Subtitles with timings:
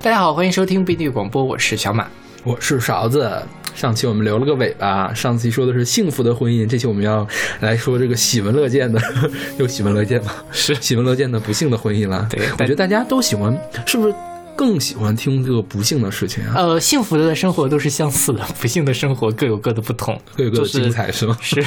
[0.00, 2.06] 大家好，欢迎收听 BD 广播，我是小马，
[2.44, 3.42] 我是勺子。
[3.74, 7.26] 上期我们留了个尾巴，上期说的是幸福的婚姻，这期我们要
[7.58, 9.00] 来说这个喜闻乐见的，
[9.58, 10.36] 又喜闻乐见吧？
[10.52, 12.24] 是喜闻乐见的不幸的婚姻了。
[12.30, 13.52] 对，我觉得大家都喜欢，
[13.86, 14.14] 是不是？
[14.58, 16.52] 更喜欢听这个不幸的事情啊？
[16.56, 21.38] 呃，幸福的生活都是相似的， 不幸的生活各有各的不同，各有各的精彩，是吗？
[21.40, 21.64] 是，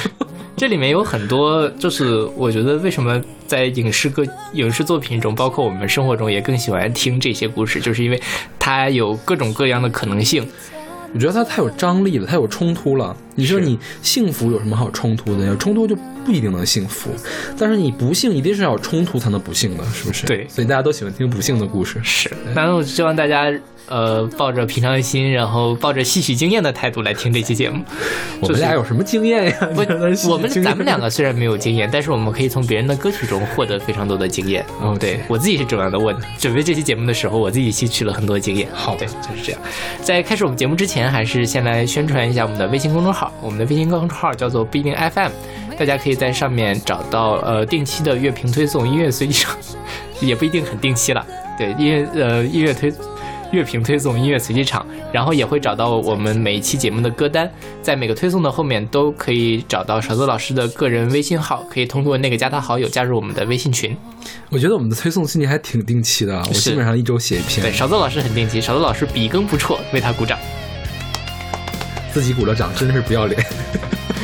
[0.58, 8.22] 这里面有很多，就是我觉得为什么在影视歌、影视作品中，包括我们生活中，也更喜欢听这些故事，就是因为
[8.58, 10.46] 它有各种各样的可能性。
[11.14, 13.16] 我觉得它太有张力了，太有冲突了。
[13.34, 15.46] 你说你幸福有什么好冲突的？
[15.46, 17.10] 有冲突就不一定能幸福，
[17.58, 20.26] 但是你不幸一定是要有冲突才能不幸的，是不是？
[20.26, 22.00] 对，所以大家都喜欢听不幸的故事。
[22.02, 23.52] 是，那我希望大家。
[23.88, 27.84] 呃，抱着平常心，然后抱着吸取经验的态度来听这期节目。
[28.40, 29.68] 我们俩有什么经验呀？
[29.74, 29.82] 不，
[30.30, 34.64] 我们咱们两个虽然没有经验，但是我们可以从别人的歌曲中获得非常多的经验。
[34.82, 35.98] 嗯，对我自己是这样的。
[35.98, 38.68] 我准备这期节目的时候，我自己吸取了很多经验。
[38.72, 39.60] 好，对，就是这样。
[40.00, 43.32] 在开始我们节目之前，还是先来宣传一下我们的微信公众号。
[43.42, 45.30] 我们的微信公众号叫做不一定 FM，
[45.78, 49.56] 大家可以在上面找到呃定期的乐评推送、音乐随机场，
[50.20, 51.26] 也不一定很定期了。
[51.58, 52.92] 对，音乐呃音乐推。
[53.52, 57.48] 乐评推送、音乐随机场，然后也会找到我们每一期节目的歌单，
[57.82, 63.96] 在每个推送的后面都可以找到勺子老师的个人微信号，可以通过那个加他好友加入我们的微信群。
[64.48, 67.60] 我觉得我们的推送最近还挺定期的，我基本上一周写一篇。
[67.62, 70.38] 对，勺子老师很定期，勺子老师笔耕不辍，为他鼓掌。
[72.12, 73.44] 自己鼓了掌，真的是不要脸。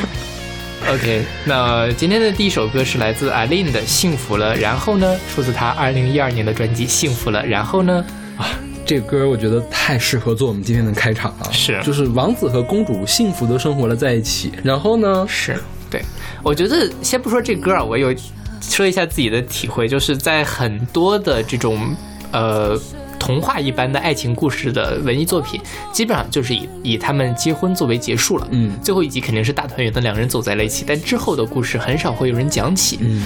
[0.91, 8.05] OK，那今天的第一首歌是来自阿令的《幸福了》，然后呢，出自他二零一二年的专辑《幸福了》，然后呢，
[8.39, 8.48] 啊。
[8.89, 14.50] 这个歌我觉得太适合做我们今天的开场了，是，就是王子和公主幸福的生活了在一起。
[14.64, 15.58] 然后呢，是
[15.91, 16.03] 对，
[16.42, 18.14] 我觉得先不说这歌啊，我有
[18.62, 21.95] 说一下自己的体会，就是在很多的这种
[22.33, 22.80] 呃
[23.19, 25.61] 童话一般的爱情故事的文艺作品，
[25.92, 33.23] 基本上就是以以他们结婚作为结束了，嗯，最后一集肯定是大团圆的两人走在了一起，但之后的故事很少会有人讲起，嗯，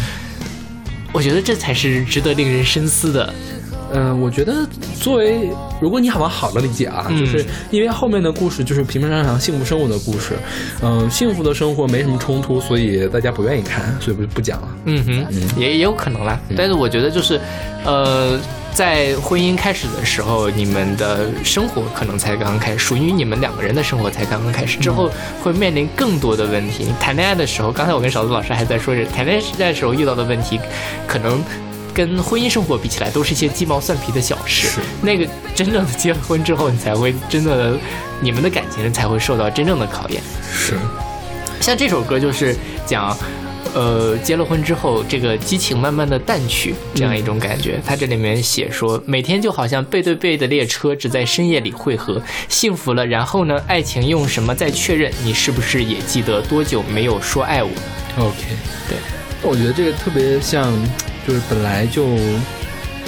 [1.12, 3.32] 我觉得这才是值得令人深思的。
[3.94, 4.66] 嗯，我觉得
[4.98, 10.34] 作为如果你往好的理解啊，就是因为后面的故事就是平平常常幸福生活的故事，
[10.82, 14.68] 嗯，幸福的生活没什么冲突，所以大家不愿意看，所以不不讲了。
[14.86, 16.38] 嗯哼，也也有可能啦。
[16.56, 17.40] 但是我觉得就是，
[17.84, 18.38] 呃，
[18.72, 25.10] 在婚姻开始的时候，你们的生活可能才刚刚开始，属于你们两个人的生活才刚刚开始，之后
[25.42, 26.84] 会面临更多的问题。
[26.84, 30.58] 你谈恋爱的时候，刚才我跟勺子老师还在说着，谈恋爱的时候遇到的问题，
[31.06, 31.42] 可能。
[31.94, 34.68] 跟婚姻生活比起来，都是一些鸡毛蒜皮的小事。
[34.68, 37.76] 是那个真正的结了婚之后，你才会真的，
[38.20, 40.22] 你们的感情才会受到真正的考验。
[40.52, 40.78] 是，
[41.60, 43.16] 像这首歌就是讲，
[43.74, 47.80] 呃，结了婚之后，这个激情慢慢的淡去，这样一种感觉。
[47.86, 53.06] 它这里面写说，每天就好像背对背的列车，只在深夜里汇合，幸福了。
[53.06, 55.12] 然后呢，爱情用什么再确认？
[55.24, 57.70] 你是不是也记得多久没有说爱我
[58.18, 58.36] ？OK，
[58.88, 58.98] 对，
[59.42, 60.72] 我觉得这个特别像。
[61.26, 62.06] 就是本来就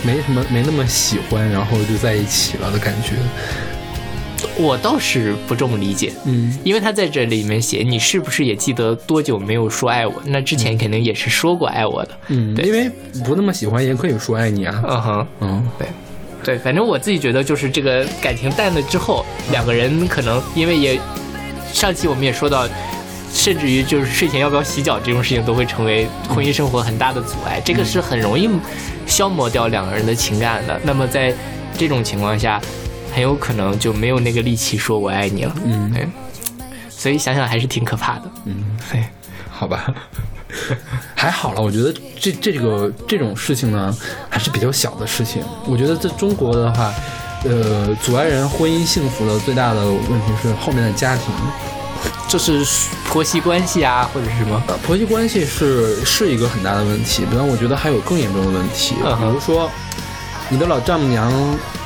[0.02, 3.14] 没什么没那么喜欢，然后就在一起了的感觉。
[4.56, 10.14] 我倒是不这么理解，嗯，因为他在这里面写，你是不是也记得多久没有说爱我？
[10.26, 12.88] 那之前肯定也是说过爱我的，嗯，对，因为
[13.24, 15.88] 不那么喜欢也可以说爱你啊，嗯哼，嗯，对，
[16.44, 21.00] 对，反正我自己觉得就是这个感情淡了之后，两个人可能因为也
[21.72, 22.68] 上期我们也说到。
[23.34, 27.60] 甚至于就是睡前要不要洗脚这种事情，都会成为婚姻生活很大的阻碍。
[27.64, 28.48] 这个是很容易
[29.06, 30.80] 消磨掉两个人的情感的。
[30.84, 31.34] 那么在
[31.76, 32.60] 这种情况下，
[33.12, 35.54] 很有可能就没有那个力气说我爱你了。
[35.64, 36.08] 嗯，对。
[36.88, 38.22] 所以想想还是挺可怕的。
[38.46, 39.04] 嗯，对，
[39.50, 39.92] 好吧，
[41.14, 41.60] 还好了。
[41.60, 43.94] 我觉得这这个这种事情呢，
[44.30, 45.42] 还是比较小的事情。
[45.66, 46.94] 我觉得在中国的话，
[47.44, 51.26] 呃，阻碍人婚姻幸福的最大的问题是后面的家庭。
[52.34, 52.66] 就是
[53.06, 54.60] 婆媳关系啊，或者是什么？
[54.84, 57.24] 婆媳关系是是一个很大的问题。
[57.30, 59.70] 但我觉得还有更严重的问题，比如说，
[60.48, 61.32] 你的老丈母娘，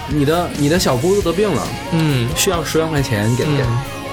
[0.06, 1.62] 你的你的小姑子得病了，
[1.93, 3.62] 嗯，需要十万块钱，给不给？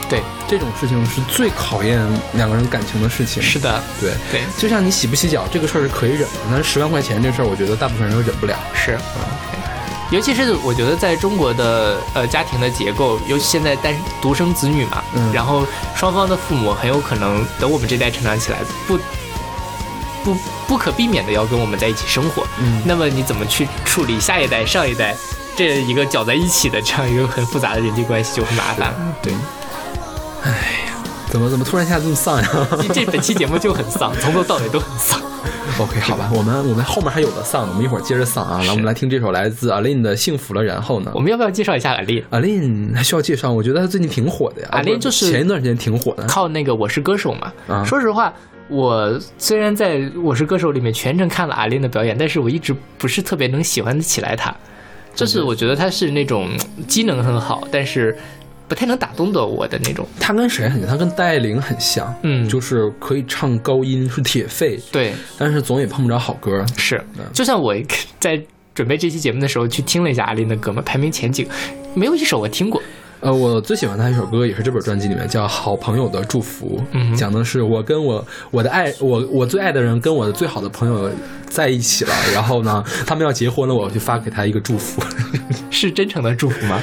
[0.10, 3.42] 对，这种事情是最考验两个人感情的事情。
[3.42, 8.58] 是的，对对，就像你洗不洗脚这个事儿是可以忍的，但是十万块钱这事儿，我觉得大部分人都忍不了。
[8.74, 9.00] 是。
[10.12, 15.04] 尤其是我觉得，在中国的呃家庭的结构，尤其现在单独生子女嘛，
[15.34, 15.66] 然后
[15.96, 19.00] 双方的父母很有可能等我们这代成长起来，不
[20.24, 20.38] 不
[20.68, 22.46] 不可避免的要跟我们在一起生活。
[22.60, 25.16] 嗯，那么你怎么去处理下一代、上一代
[25.56, 28.94] 这一个搅在一起的这样一个很复杂的人际关系就很麻烦。
[29.22, 29.34] 对，
[30.44, 30.52] 哎
[30.88, 30.95] 呀，
[31.30, 32.68] 怎么怎么突然一下这么丧呀？
[32.94, 35.22] 这本期节目就很丧， 从头到尾都很丧。
[35.78, 38.62] OK，好吧，我们我们后面还有的丧，我们一会儿接着丧啊。
[38.62, 44.70] 来，我们来听这首来自 Alin 的《幸福了》，然后呢我们要不要介绍一下 Alin？Alin 还需要介绍，我觉得他最近挺火的呀。
[44.72, 46.24] Alin 就是前一段时间挺火的。
[46.28, 47.52] 靠那个《我是歌手》嘛。
[47.68, 48.34] 啊说实话，
[48.70, 54.56] 我虽然在《我是歌手》里面全程看了阿琳的表演，但是我一直不是特别能喜欢得起来他。
[55.14, 58.18] 就是我觉得他是那种嗯机能很好，但是
[58.68, 60.08] 不太能打动到我的那种。
[60.20, 60.90] 他跟谁很像？
[60.90, 66.66] 他跟戴爱玲很像，嗯就是可以唱高音，是铁肺，对，但是总也碰不着好歌。
[66.78, 67.04] 是，
[67.34, 67.76] 就像我
[68.20, 68.42] 在
[68.74, 71.50] 准备这期节目的时候去听了一下阿林的歌嘛，排名前几个，
[71.94, 72.82] 没有一首我听过。
[73.22, 81.10] 呃，我最喜欢他一首歌，也是这本专辑里面叫《好朋友的祝福》，嗯讲的是我跟我我的爱我我最爱的人跟我的最好的朋友
[81.48, 85.02] 在一起了，然后呢，他们要结婚了，我就发给他一个祝福，
[85.72, 86.80] 是真诚的祝福吗？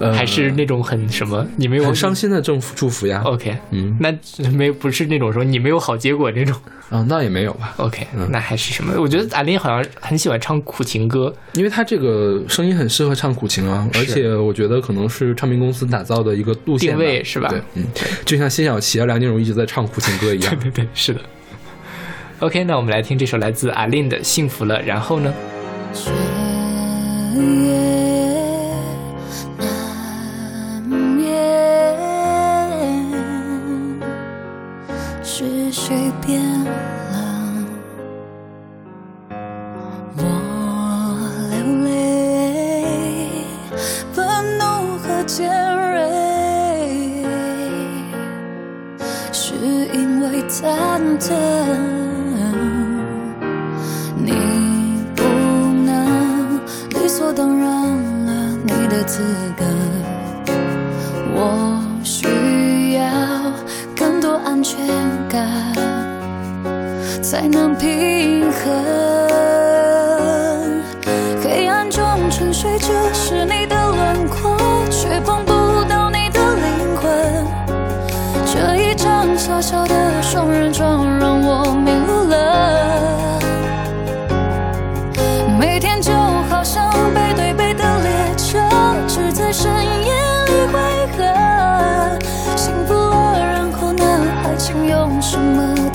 [0.00, 1.46] 呃还是那种很什么？
[1.56, 3.22] 你没有很伤心的祝福祝福呀。
[3.24, 4.12] ？OK，嗯那
[4.50, 6.56] 没不是那种说你没有好结果那种。
[6.88, 8.92] 啊，那也没有吧，OK，、那还是什么？
[9.00, 11.32] 我觉得阿林好像很喜欢唱苦情歌。
[11.52, 17.84] 因为他这个声音很适合唱苦情啊，而且我觉得可能是唱片公司打造的一个路线定位是吧对，嗯，
[18.24, 20.52] 就像辛晓琪啊、梁静茹一直在唱苦情歌一样。
[20.58, 21.20] 对对对，是的。
[22.40, 25.32] OK，那我们来听这首来自阿林的《幸福了》，然后呢？
[35.90, 37.18] 谁变了，
[40.16, 40.22] 我
[41.50, 43.42] 流泪，
[44.12, 44.24] 愤
[44.56, 44.62] 怒
[44.98, 45.98] 和尖锐，
[49.32, 49.56] 是
[49.92, 51.34] 因为忐忑。
[54.16, 54.30] 你
[55.16, 56.60] 不能
[56.90, 57.68] 理所当然
[58.26, 58.32] 了
[58.62, 59.24] 你的资
[59.58, 59.64] 格，
[61.34, 63.02] 我需要
[63.96, 64.78] 更多安全
[65.30, 65.72] 感
[67.22, 68.66] 才能平衡。
[71.40, 73.79] 黑暗中沉睡着是你的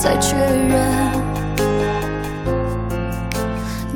[0.05, 1.11] 再确认？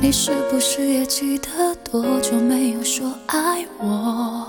[0.01, 1.47] 你是不是也记得
[1.83, 4.48] 多久没有说爱我？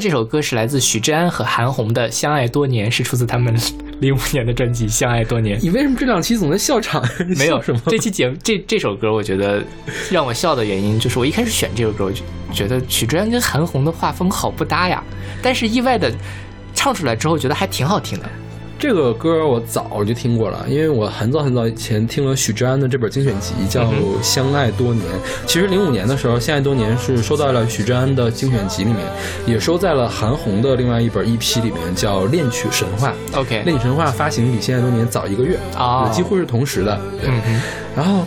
[0.00, 3.54] 这首歌是来自许志安和韩红的《相爱多年》，是出自他们
[4.00, 5.58] 零五年的专辑《相爱多年》。
[5.62, 7.04] 你为什么这两期总在笑场？
[7.28, 7.80] 你没有笑什么？
[7.86, 9.62] 这期节目这这首歌，我觉得
[10.10, 15.04] 让我笑的原因就是我一开始选这首歌，我就觉得许志安跟韩红的画风好不搭呀，
[15.42, 16.10] 但是意外的
[16.74, 18.30] 唱出来之后，觉得还挺好听的。
[18.80, 25.04] 这个歌我早就听过了，因为我很早很早以前听了许志安的这本精选集，叫嗯《相爱多年》。
[25.46, 29.00] 其实零五年的时候，《相爱多年》是收到了许志安的精选集里面，
[29.44, 33.12] 也收在了韩红的另外一本 EP 里面，叫《恋曲神话》。
[33.38, 36.98] OK，《恋曲神话》发行比《相爱多年》早一个月，哦几乎是同时的。
[37.20, 37.60] 对，嗯，
[37.94, 38.24] 然后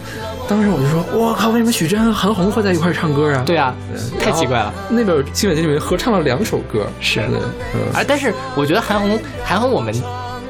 [0.47, 3.75] 当时我就说：“我靠，为什么许志安和韩红会在一块儿唱歌啊？”对啊，
[4.19, 4.71] 太奇怪了。
[4.91, 7.39] 那本精选集里面合唱了两首歌，是对，
[7.73, 7.81] 嗯。
[7.91, 9.91] 而但是我觉得韩红，韩红我们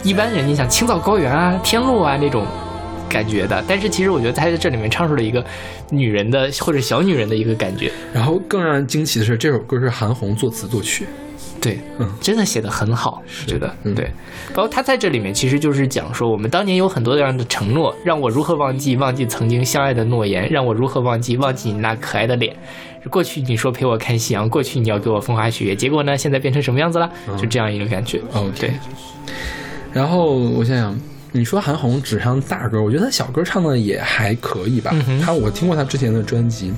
[0.04, 2.46] 一般人你想青藏高原啊、天路啊那种
[3.10, 5.44] 感觉的，但是其实我觉得他在这里面唱出了一个
[5.90, 7.92] 女人的或者小女人的一个感觉。
[8.14, 11.08] 然后更让人惊奇的是，这首歌是韩红作词作曲。
[11.62, 14.12] 对，嗯真的写的很好，我觉得，嗯对。
[14.54, 22.54] 包括他在这里面其实就是讲说，我们当年有很多这样的承诺，让我如何忘记忘记曾经相爱的诺言，让我如何忘记忘记你那可爱的脸。
[23.10, 27.10] 过去你说陪我看夕阳，过去你要给我风花雪月，结果呢，现在变成什么样子了？
[27.38, 28.20] 就这样一个感觉。
[28.34, 28.74] 哦，对，
[29.94, 31.00] 然后我想想，
[31.32, 34.94] 你说韩红只唱大歌，我觉得她小歌唱的也还可以吧。
[35.22, 36.74] 她我听过她之前的专辑，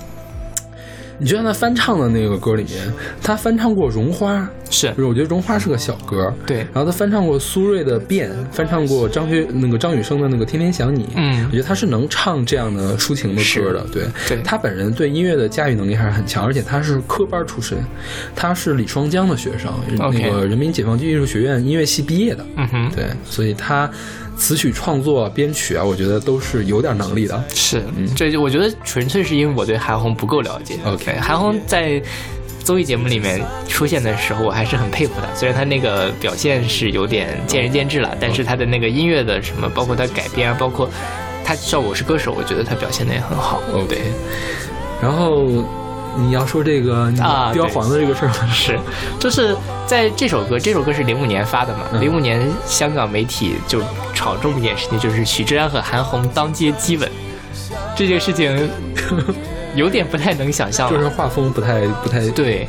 [1.17, 2.91] 你就像他翻唱的那个歌里面，
[3.21, 6.33] 他翻唱过《绒花》，是就是我觉得《绒花》是个小歌。
[6.45, 11.03] 对然后他翻唱过苏芮的《变》，翻唱过张学那个张雨生的那个《天天想你》。
[11.15, 13.85] 嗯我觉得他是能唱这样的抒情的歌的。
[13.91, 17.77] 对，对他本人对音乐的驾驭能力还是很强，而且他是科班出身，
[18.35, 22.45] 他是李双江的学生，那个人民解放军艺术学院音乐系毕业的。
[22.57, 23.89] 嗯哼，对，所以他
[24.37, 27.43] 词曲创作、编曲啊，我觉得都是有点能力的。
[27.53, 27.83] 是，
[28.15, 30.77] 这就我觉得纯粹是因为我对韩红不够了解。
[30.85, 32.01] OK 韩红在
[32.63, 35.33] 综艺节目里面出现的时候，我还是很佩服她。
[35.35, 40.89] 虽然她那个表现是有点见仁见智了，但是她的那个音乐的什么，包括她改编啊，包括
[41.43, 43.61] 她叫我是歌手，我觉得她表现的也很好。
[43.71, 44.01] OK 对，
[45.01, 45.45] 然后
[46.17, 48.47] 你要说这个你啊标黄的这个事儿吗？
[48.51, 48.79] 是，
[49.19, 49.55] 就是
[49.87, 51.85] 在这首歌，这首歌是零五年发的嘛？
[51.93, 53.81] 嗯零五年香港媒体就
[54.13, 57.09] 炒这么一件事情，就是许志安和韩红当街激吻，
[57.95, 58.69] 这件事情
[59.75, 60.89] 有点不太能想象。
[60.89, 62.27] 就是画风不太不太。
[62.31, 62.67] 对，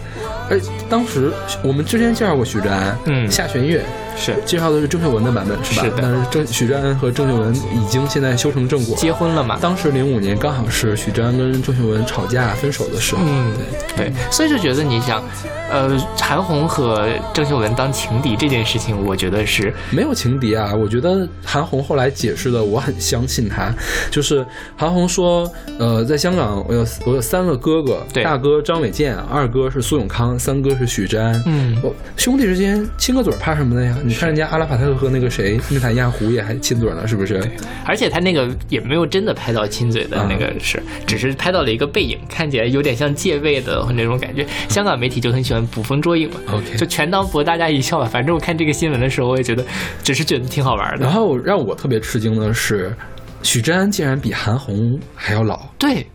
[0.51, 1.33] 而当时
[1.63, 3.83] 我们之前介绍过许志安，嗯下弦月
[4.17, 5.85] 是介绍的是郑秀文的版本是吧？
[5.85, 8.97] 是的但是郑许志安和郑秀文已经现在修成正果。
[8.97, 9.59] 结婚了嘛？
[9.61, 13.23] 当时零五年刚好是许志安跟郑秀文吵架分手的时候。
[13.25, 13.53] 嗯，
[13.97, 15.23] 对对，所以就觉得你想，
[15.71, 23.73] 呃，韩红和郑秀文当情敌这件事情，我觉得是没有情敌啊，我觉得韩红后来解释的，我很相信她。
[24.11, 24.45] 就是
[24.77, 31.43] 韩红说，呃，在香港我有我有三个哥哥，对大哥张伟健，二哥是苏永康，三哥是许志安。
[31.47, 33.97] 嗯我兄弟之间亲个嘴儿怕什么的呀？
[34.07, 37.43] 你看人家阿拉法特和那个谁内塔尼亚胡也还亲嘴呢，是不是？
[37.85, 44.47] 而且他那个也没有真的拍到亲嘴的那个是，只是拍到了一个背影，看起来有点像借位的那种感觉。
[44.69, 48.07] 香港媒体就很喜欢捕风捉影嘛 OK 就全当博大家一笑吧。
[48.07, 49.65] 反正我看这个新闻的时候，我也觉得
[50.03, 51.05] 只是觉得挺好玩的。
[51.05, 52.95] 然后让我特别吃惊的是，
[53.43, 55.61] 许志安竟然比韩红还要老。
[55.79, 56.07] 对，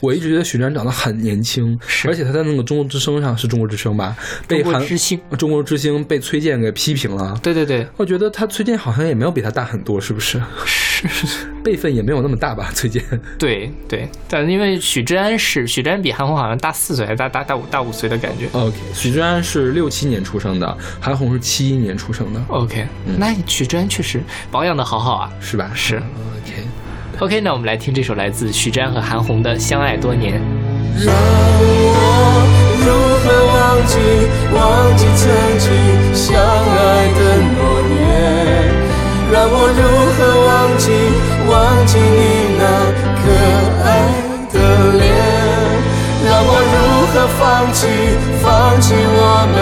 [0.00, 7.38] 我一直觉得许志安长得很年轻，是而且他在那个中国之声上是中国之声吧，被中国韩之星，中国之星被崔健给批评了。
[7.42, 10.40] 对对对，我觉得他崔健好像也没有比他大很多，是不是？
[11.04, 12.70] 是辈分也没有那么大吧？
[12.74, 13.02] 崔健
[13.38, 18.48] 对对，但因为许志安是许志安比韩红好像大四岁，还是大大大五大五岁的感觉。
[18.52, 22.86] ，OK，许志安是六七年出生的，韩红是七一年出生的，OK，、
[23.16, 25.32] 那许志安确实保养的好好啊。
[25.40, 25.70] 是吧？
[25.74, 26.67] 是 OK。
[27.20, 30.34] OK，那我们来听这首来自许志安和韩红的《相爱多年》。
[31.04, 31.66] 让我
[32.78, 32.86] 如
[33.18, 33.26] 何
[33.58, 33.58] 忘
[33.88, 33.98] 记
[34.54, 34.62] 忘
[34.96, 35.26] 记曾
[35.58, 35.66] 经
[36.14, 37.58] 相爱的诺
[37.90, 38.06] 言？
[39.32, 39.82] 让我如
[40.14, 40.86] 何忘记
[41.50, 41.52] 忘
[41.86, 42.62] 记你那
[43.18, 43.26] 可
[43.82, 43.86] 爱
[44.52, 44.56] 的
[44.96, 45.02] 脸？
[46.24, 46.78] 让我如
[47.10, 47.42] 何放
[47.74, 47.80] 弃
[48.40, 48.46] 放
[48.80, 49.57] 弃我们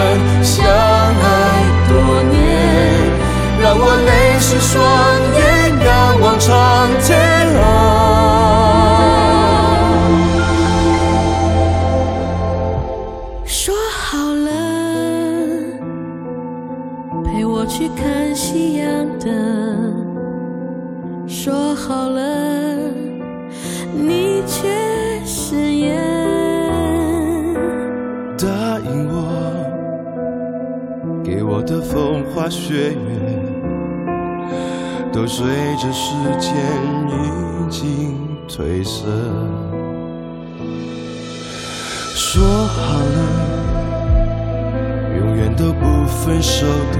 [46.27, 46.99] 分手的。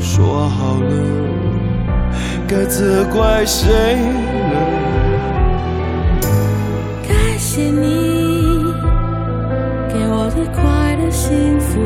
[0.00, 0.94] 说好了，
[2.48, 4.56] 该责怪谁呢？
[7.06, 8.64] 感谢你
[9.92, 10.62] 给我的快
[10.96, 11.78] 乐幸福，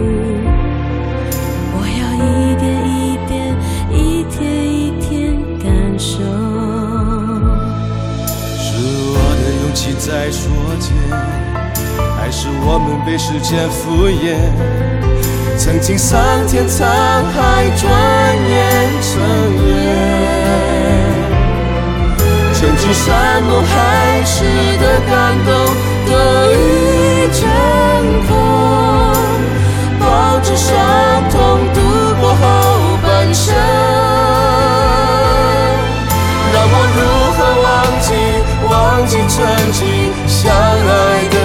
[1.75, 3.35] 我要一点一点，
[3.91, 5.67] 一天一天感
[5.99, 6.23] 受。
[8.63, 8.65] 是
[9.11, 11.19] 我的勇气在说谎，
[12.17, 14.96] 还是我们被时间敷衍？
[15.67, 17.91] 曾经桑田沧海，转
[18.49, 19.19] 眼成
[19.67, 19.69] 烟。
[22.55, 24.45] 曾经山盟海誓
[24.79, 25.51] 的感动，
[26.07, 26.13] 都
[26.53, 26.57] 已
[27.33, 27.43] 成
[28.29, 28.31] 空。
[29.99, 30.07] 抱
[30.39, 30.71] 着伤
[31.33, 31.35] 痛
[31.75, 31.81] 度
[32.21, 32.37] 过后
[33.03, 33.53] 半生。
[36.55, 36.99] 让我如
[37.35, 37.67] 何忘
[38.01, 38.09] 记
[38.71, 38.73] 忘
[39.05, 39.35] 记曾
[39.73, 39.83] 经
[40.29, 41.37] 相爱的？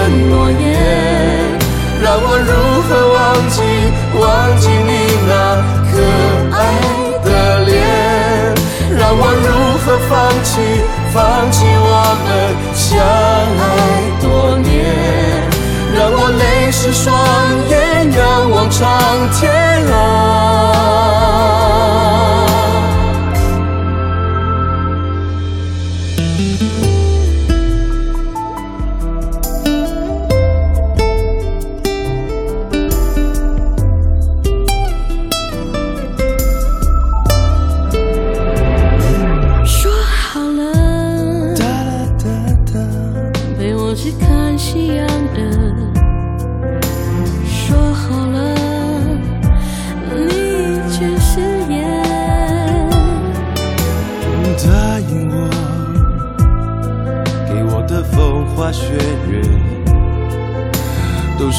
[2.02, 2.52] 让我如
[2.88, 3.62] 何忘记
[4.20, 4.26] 忘
[4.58, 4.92] 记你
[5.30, 5.32] 那
[5.92, 5.94] 可
[6.58, 6.60] 爱
[7.24, 7.30] 的
[7.66, 7.70] 脸？
[8.98, 9.48] 让我如
[9.80, 10.12] 何放
[10.44, 10.52] 弃
[11.14, 11.16] 放
[11.52, 11.88] 弃我
[12.26, 12.28] 们
[12.74, 12.90] 相
[13.62, 13.64] 爱
[14.20, 14.26] 多
[14.58, 14.70] 年？
[15.94, 17.14] 让我泪湿双
[17.70, 18.80] 眼，仰望长
[19.40, 19.40] 天
[19.94, 21.11] 啊！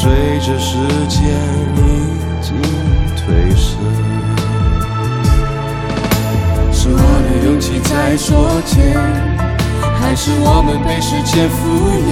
[0.03, 0.75] 随着时
[1.07, 1.21] 间
[1.77, 1.79] 已
[2.41, 2.61] 经
[3.15, 3.23] 褪
[3.55, 3.77] 色。
[6.73, 8.27] 是我的勇气在说
[8.65, 8.67] 谎，
[10.01, 11.55] 还是我们被时间敷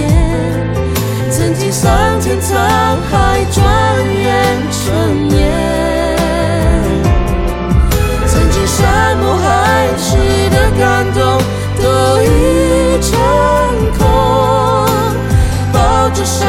[1.30, 2.56] 曾经桑田沧
[3.10, 3.60] 海，转
[4.22, 5.38] 眼成烟。
[8.26, 9.44] 曾经山盟海
[9.98, 10.16] 誓
[10.48, 11.20] 的感动
[11.76, 11.84] 都
[12.22, 12.26] 已
[13.02, 13.20] 成
[13.98, 14.00] 空，
[15.74, 16.48] 抱着伤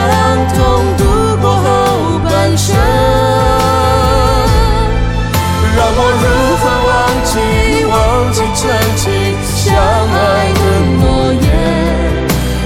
[0.55, 0.92] 痛
[2.57, 2.75] 生。
[5.75, 6.25] 让我如
[6.61, 6.91] 何忘
[7.23, 7.31] 记
[7.85, 7.93] 忘
[8.31, 8.61] 记曾
[8.95, 9.03] 经
[9.43, 10.17] 相爱
[10.53, 10.61] 的
[10.99, 11.01] 诺
[11.41, 11.43] 言？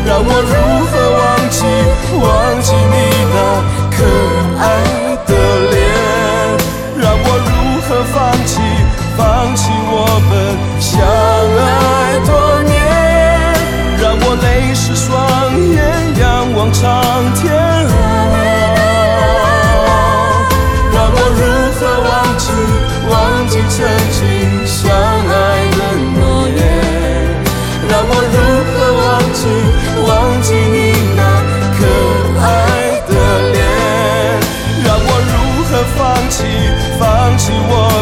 [0.06, 0.30] 让我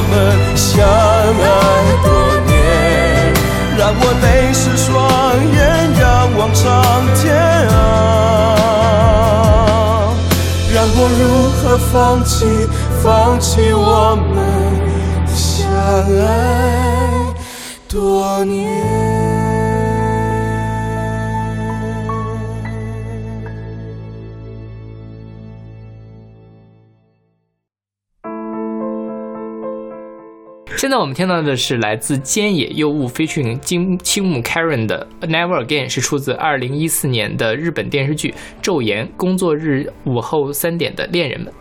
[0.07, 0.15] 我们
[0.55, 0.85] 相爱
[2.03, 2.07] 多
[2.45, 2.53] 年，
[3.75, 4.93] 让我泪湿双
[5.51, 5.57] 眼，
[5.99, 6.03] 仰
[6.37, 6.63] 望苍
[7.15, 7.23] 天
[7.69, 7.73] 啊！
[10.71, 12.45] 让我如何放弃
[13.03, 14.37] 放弃我们
[15.33, 15.65] 相
[16.23, 16.54] 爱？
[30.85, 38.31] 现在我们听到的是来自菅野佑吾飞讯金青木 Karen 的《Never Again》，是出自二零一四年的日本电视剧
[38.63, 41.51] 《昼颜工作日午后三点的恋人们》。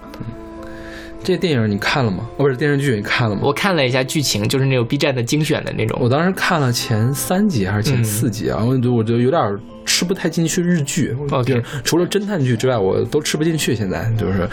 [1.24, 2.28] 这电影你看了吗？
[2.36, 3.40] 哦不是电视剧你看了吗？
[3.42, 5.98] 我看了一下剧情，就是那种 B 站的精选的那种。
[6.00, 9.42] 我当时看了前三集还是前四集啊，我就我就有点
[9.86, 11.16] 吃不太进去日剧。
[11.44, 13.74] 就是除了侦探剧之外，我都吃不进去。
[13.74, 14.46] 现在就是，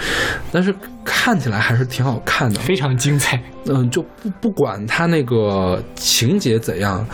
[0.52, 2.60] 但是看起来还是挺好看的。
[2.62, 7.06] 非常精彩，嗯，就不不管它那个情节怎样，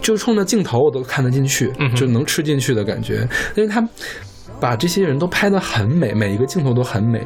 [0.00, 3.28] 就冲着镜头我都看得进去，嗯就能吃进去的感觉。
[3.54, 3.86] 因为他
[4.58, 7.20] 把这些人都拍得很美，每一个镜头都很美。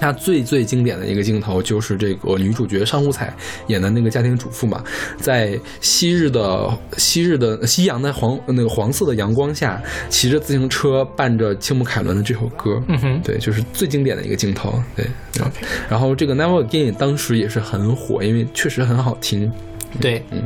[0.00, 3.34] 那最最经典的一个镜头就是这个女主角上户彩
[3.66, 4.82] 演的那个家庭主妇嘛，
[5.18, 14.82] 在昔日的昔日的夕阳的黄那个黄色的阳光下，骑着自行车伴着青木凯伦的这首歌，嗯哼，对，就是最经典的一个镜头。
[14.94, 15.06] 对
[15.88, 19.50] 然后这个 Never Again 当时也是很火，因为确实很好听。
[20.00, 20.42] 对，嗯，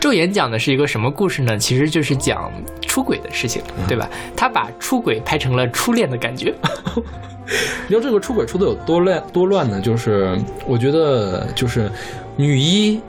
[0.00, 1.56] 昼颜讲的是一个什么故事呢？
[1.58, 2.52] 其实就是讲
[2.82, 4.08] 出轨的事情，嗯对吧？
[4.36, 6.54] 他把出轨拍成了初恋的感觉。
[7.86, 9.80] 你知道这个出轨出的有多乱多乱呢？
[9.80, 11.90] 就是我觉得就是
[12.36, 13.00] 女一。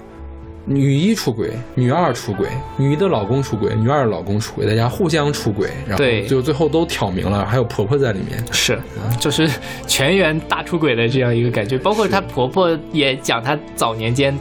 [0.68, 8.44] 女一出轨，女二出轨，女一的老公出轨，女二的老公出轨，大家互相出轨，然后对就最后都挑明了，还有婆婆在里面。
[8.52, 8.80] 是，
[9.22, 9.48] 就是
[9.86, 11.78] 全员大出轨的这样一个感觉。
[11.78, 14.36] 包括她婆婆也讲，她早年间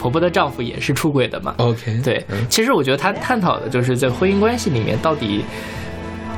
[0.00, 1.54] 婆婆的丈夫也是出轨的嘛。
[1.58, 5.44] OK，对嗯，其实我觉得她探讨的就是在婚姻关系里面到底。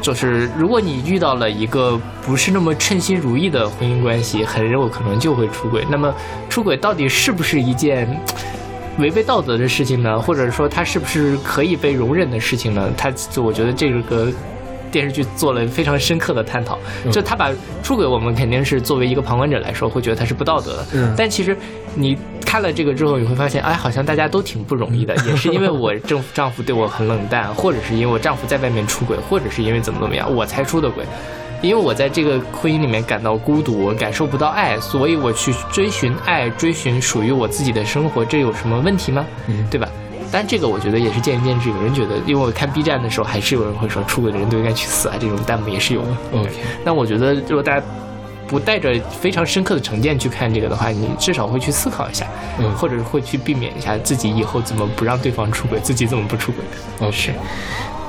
[0.01, 1.97] 就是如果你遇到了一个
[2.27, 5.87] 不是那么称心如意的婚姻关系，很有可能就会出轨。
[5.89, 6.13] 那么
[6.51, 8.09] 出轨到底是不是一件
[8.99, 10.19] 违背道德的事情呢？
[10.19, 12.91] 或者说它是不是可以被容忍的事情呢？
[12.99, 14.29] 它就我觉得这个
[14.93, 16.79] 电视剧做了非常深刻的探讨。
[17.11, 17.51] 就他把
[17.83, 20.87] 出轨，我们肯定是作为一个旁观者来说，会觉得他是不道德的。
[20.93, 21.57] 嗯但其实
[21.97, 31.05] 你看了这个之后，你会发现，哎，好像大家都挺不容易的， 也是因为我丈丈夫对我很冷淡，或者是因为我丈夫在外面出轨，或者是因为怎么怎么样，我才出的轨。
[31.63, 39.25] 因为我在这个婚姻里面感到孤独，感受不到爱，所以我去追寻爱，追寻属于我自己的生活，这有什么问题吗？
[39.47, 39.89] 嗯对吧？
[40.33, 46.09] 但这个我觉得也是见仁见智，有人觉得，因为我看 B 站的时候，还是有人会说出轨的人都应该去死啊，这种弹幕也是有的。
[46.33, 46.51] OK，
[46.85, 47.85] 那我觉得，如果大家
[48.49, 52.27] 不带着非常深刻的成见去看这个的话，你至少会去思考一下，
[52.59, 56.65] 嗯或者是会去避免一下自己以后怎么不让对方出轨，自己怎么不出轨
[57.01, 57.07] 的。
[57.07, 57.35] OK，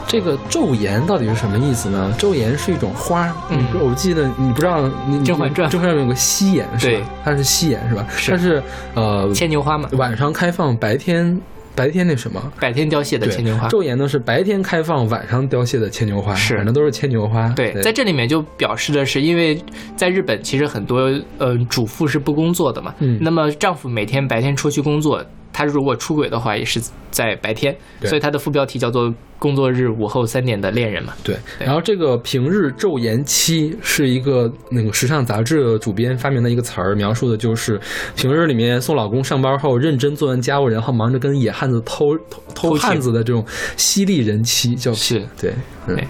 [0.06, 2.14] 这个昼颜到底是什么意思呢？
[2.20, 4.82] 昼颜是一种花，嗯我记得你不知道，
[5.24, 7.08] 甄嬛传甄嬛传有个夕颜是对吧？
[7.24, 8.06] 它是夕颜是吧？
[8.16, 8.64] 是它是
[8.96, 11.40] 呃牵牛花嘛，晚上开放，白天
[11.76, 12.54] 白天那什么。
[12.60, 13.68] 白天凋谢的，牵牛花。
[13.70, 17.50] 昼颜呢是白天开放，晚上凋谢的牵牛花，是反正都是牵牛花。
[17.50, 19.60] 对，在这里面就表示的是，因为
[19.96, 28.10] 在日本，其实很多呃主妇是不工作的嘛，嗯那么丈夫每天白天出去工作，他如果出轨的话，也是在白天，对。
[28.10, 31.14] 所以他的副标题叫做“工作日午后三点的恋人”嘛。
[31.24, 31.66] 对，对。
[31.66, 37.80] 然后这个平日昼颜期是一个那个时尚杂志的主编发明的一个词儿，描述的就是
[38.16, 43.46] 平日里面送老公上班后认真做完家务，然后忙着跟野汉子偷偷偷汉子的这种
[43.78, 45.24] 犀利人妻，叫是。
[45.40, 45.54] 对，
[45.88, 45.96] 嗯。
[45.96, 46.08] 对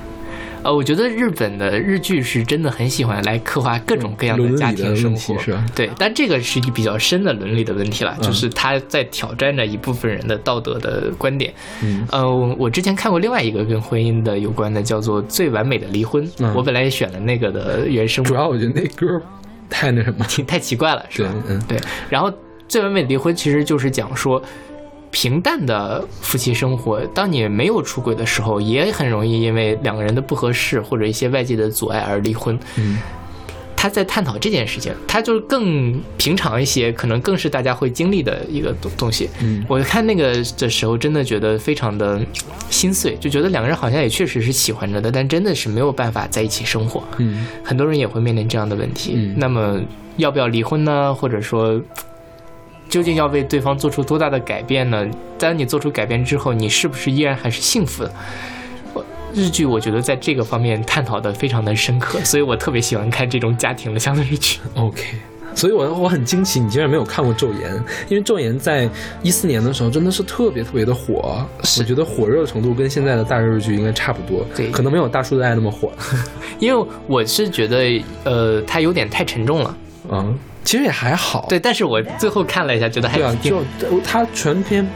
[0.64, 5.38] 呃，我觉得日本的日剧是真的很喜欢来刻画各种各样的家庭生活。
[5.40, 5.66] 是吧？
[5.76, 8.24] 对，但这个是一个比较深的伦理的问题了，嗯。
[8.24, 11.54] 就是他在挑战着一部分人的道德的观点。
[11.84, 12.08] 嗯。
[12.12, 16.54] 呃，我我之前看过另外一个跟婚姻的有关的，叫做《最完美的离婚》，嗯。
[16.56, 19.22] 我本来也选了那个的原声，主要我觉得那歌
[19.70, 21.62] 太那什么，挺 太奇怪了，是吧？，嗯。
[21.68, 21.78] 对，
[22.10, 22.30] 然后
[22.68, 24.42] 《最完美的离婚》其实就是讲说，
[25.14, 32.60] 平淡的夫妻生活，当你没有出轨的时候，也很容易因为两个人的不合适或者一些外界的阻碍而离婚。
[32.78, 32.98] 嗯
[33.76, 39.30] 他在探讨这件事情，他就是更平常一些，可能更是大家会经历的一个东东西。
[39.42, 42.20] 嗯我看那个的时候，真的觉得非常的
[42.70, 47.04] 心碎，就觉得两个人好像也确实是喜欢着的，但真的是没有办法在一起生活。
[47.18, 49.16] 嗯很多人也会面临这样的问题。
[49.18, 49.82] 嗯那么
[50.16, 51.14] 要不要离婚呢？
[51.14, 51.82] 或者说，
[52.94, 55.04] 究竟要为对方做出多大的改变呢？
[55.40, 58.14] 当你做出改变之后，你是不是依然还是幸福的？
[59.34, 64.60] 日剧我觉得在这个方面探讨的非常的深刻，所以我特别喜欢看这种家庭的相对日剧。
[64.76, 65.02] ，OK。
[65.56, 67.74] 所以我我很惊奇，你竟然没有看过《昼颜》，
[68.10, 68.88] 因为《昼颜》在
[69.24, 71.44] 一四年的时候真的是特别特别的火，
[71.80, 75.92] 我觉得火热程度跟现在的大热日剧应该差不多，对可能没有《大叔的爱》那么火。
[76.60, 79.78] 因为我是觉得，呃，它有点太沉重了。
[80.12, 81.46] 嗯，其实也还好。
[81.50, 84.88] 对，但是我最后看了一下，觉得还对啊，挺就它全篇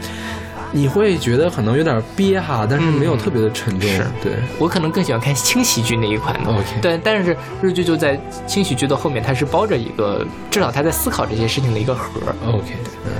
[0.72, 3.88] 你会觉得可能有点憋哈，但是没有特别的沉重。
[3.88, 6.50] 是对我可能更喜欢看轻喜剧那一款的。
[6.50, 12.20] ，OK，对，但是日剧就在轻喜剧的后面，它是包着一个，至少他在思考这些事情的一个盒。
[12.46, 12.74] OK，
[13.06, 13.12] 嗯，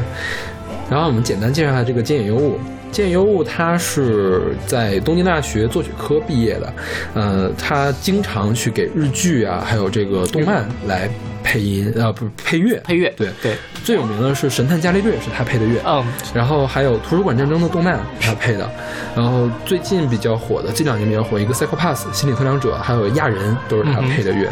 [0.90, 2.58] 然后我们简单介绍一下这个菅野优物。
[2.92, 6.72] 菅野优物他是在东京大学作曲科毕业的，
[7.14, 11.08] 呃，他经常去给日剧啊，还有这个动漫来
[11.42, 13.28] 配音，啊，不是配乐，配乐，对。
[13.42, 18.68] 对，最有名的是《神探伽利略》是他配的乐，嗯，然后还有《图书馆战争》的动漫是他配的，
[19.16, 24.50] 然后最近比较火的，近两年比较火一个《Psychopath》心理测量者，还有《亚人》都是他配的乐。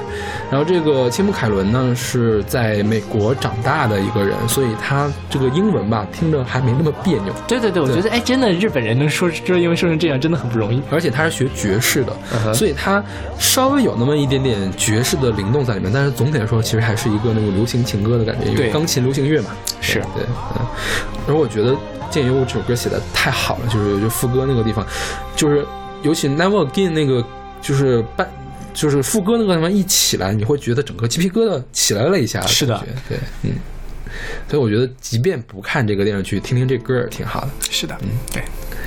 [0.51, 10.83] 然后这个青木凯伦呢是在美国长大的一个人，所以他这个英文吧听着还没那么别扭，对对对，我觉得哎，真的日本人能说说英文说成这样，真的很不容易。
[10.91, 13.03] 而且他是学爵士的，所以他
[13.39, 19.51] 稍微有那么一点点爵士的灵动在里面，但是总体来说其实还是一个那种流行情歌的感觉，因为钢琴流行乐嘛。
[19.81, 20.25] 是对，
[20.59, 20.67] 嗯。
[21.29, 21.73] 而我觉得
[22.11, 24.85] 《见优》这首歌写的太好了，就是就副歌那个地方，
[25.37, 25.65] 就是
[26.03, 27.25] 尤其 Never Again 那个，
[27.63, 28.29] 就是半，
[28.75, 32.45] 就是副歌那个地方一起来，你会觉得整个鸡皮疙瘩起来了一下。
[32.45, 33.53] 是的，对，嗯。
[34.49, 37.51] 所以我觉得，即便不看这个电视剧，听听这歌也挺好的。
[37.71, 38.43] 是的，嗯，对，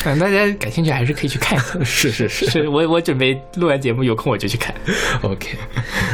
[0.06, 1.80] 嗯，大家感兴趣还是可以去看一下。
[1.84, 4.74] 是是是是我我准备录完节目有空我就去看。
[5.22, 5.58] OK，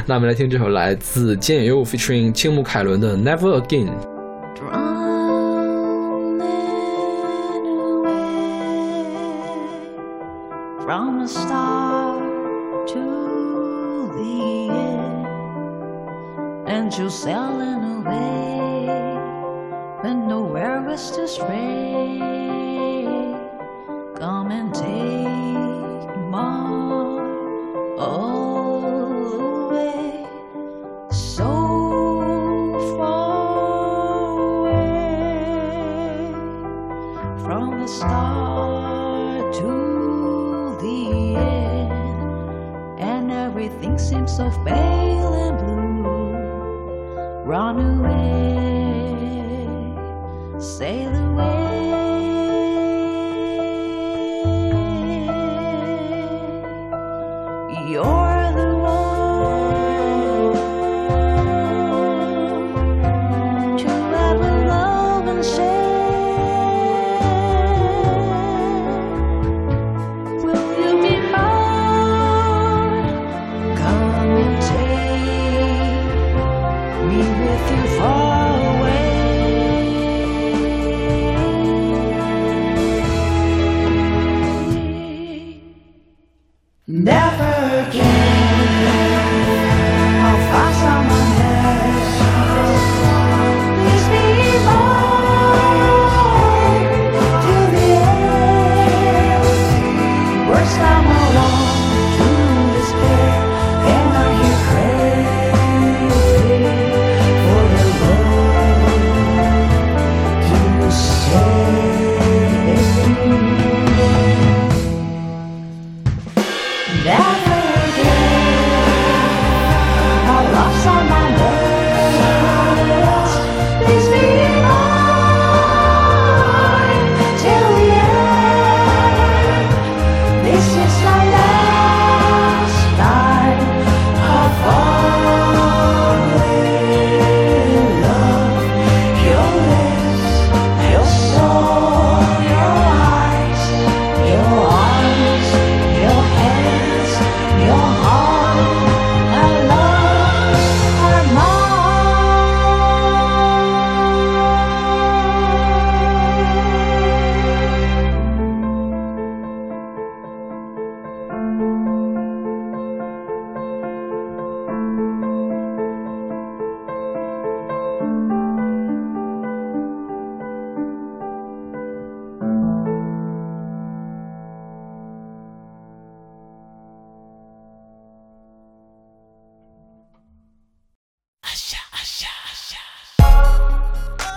[0.06, 3.89] 那我们来听这首来自菅野优 featuring 青木凯伦的《Never Again》。
[21.47, 21.85] rain.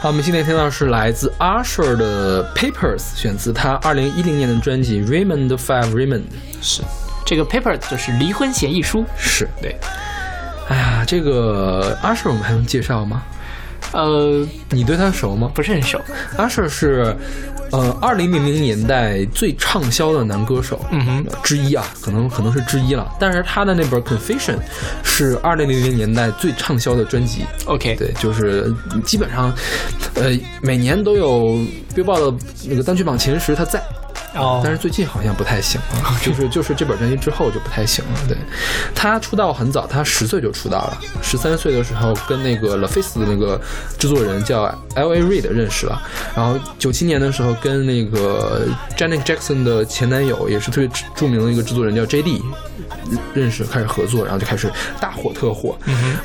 [0.09, 6.23] 好，我们现在听到是来自 Usher 的 Papers，选自他二零一零年的专辑 Raymond Five Raymond。
[6.63, 6.81] 是
[7.27, 9.05] 这个 Papers 就是离婚协议书。
[9.19, 9.77] 是，对，
[10.71, 13.23] 哎呀，这个 Usher 我们还用介绍吗？
[13.93, 15.51] 呃，你对他熟吗？
[15.55, 16.01] 不是很熟。
[16.37, 17.17] Usher 是，
[17.73, 23.11] 呃，二零零零年代最畅销的男歌手，嗯哼，之一啊，可能可能是之一了。
[23.19, 24.57] 但是他的那本《Confession》
[25.03, 29.55] 是二零零零年代最畅销的专辑，OK，对，就是基本上，
[30.15, 31.59] 呃，每年都有
[31.95, 32.39] Billboard 的
[32.69, 33.83] 那个单曲榜前十，他在。
[34.35, 38.21] 哦，但是最近好像不太行了， 就是就是这本专辑之后就不太行了。
[38.29, 38.37] 对，
[38.95, 43.61] 他出道很早，他十岁就出道了，十三岁的时候跟那个 The Face 的那个
[43.99, 44.63] 制作人叫
[44.95, 46.01] L A Reid 认识了，
[46.37, 52.43] 然后九七年的时候跟那个 Janet Jackson 的前男友也是特别著名的一个制作人叫 J D
[53.35, 55.77] 认识，开始合作，然后就开始大火特火。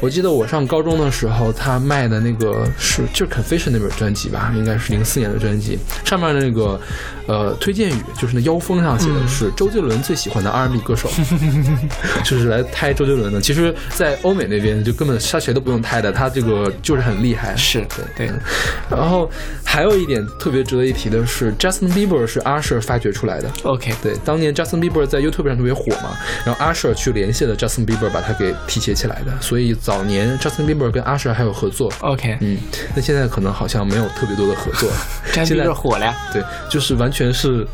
[0.01, 6.79] 我记得我上高中的时候，他卖的那个是就是 Confession 那本专辑吧，应该是零四年的专辑，上面那个
[7.27, 11.09] 呃推荐语就是那腰封上写的是周杰伦最喜欢的 R&B 歌手，
[12.23, 13.39] 就是来胎周杰伦的。
[13.41, 17.55] 其实，在欧美那边就根本他谁都不用胎的，他这个就是很厉害。
[17.55, 18.39] 是对对嗯
[18.89, 19.29] 然后
[19.63, 23.49] 还有一点特别值得一提的是，Justin Bieber 是 Usher 发掘出来的。
[23.63, 26.11] OK，对，当年 Justin Bieber 在 YouTube 上特别火嘛，
[26.45, 29.31] 然后 Usher 去联系了 Justin Bieber，把他给提携起来的。
[29.41, 31.91] 所以早年 Justin Bieber 跟 Usher 还有合作。
[32.01, 32.57] OK，嗯，
[32.95, 34.89] 那现在可能好像没有特别多的合作。
[35.33, 37.65] 詹比现在特火了呀，对，就是完全是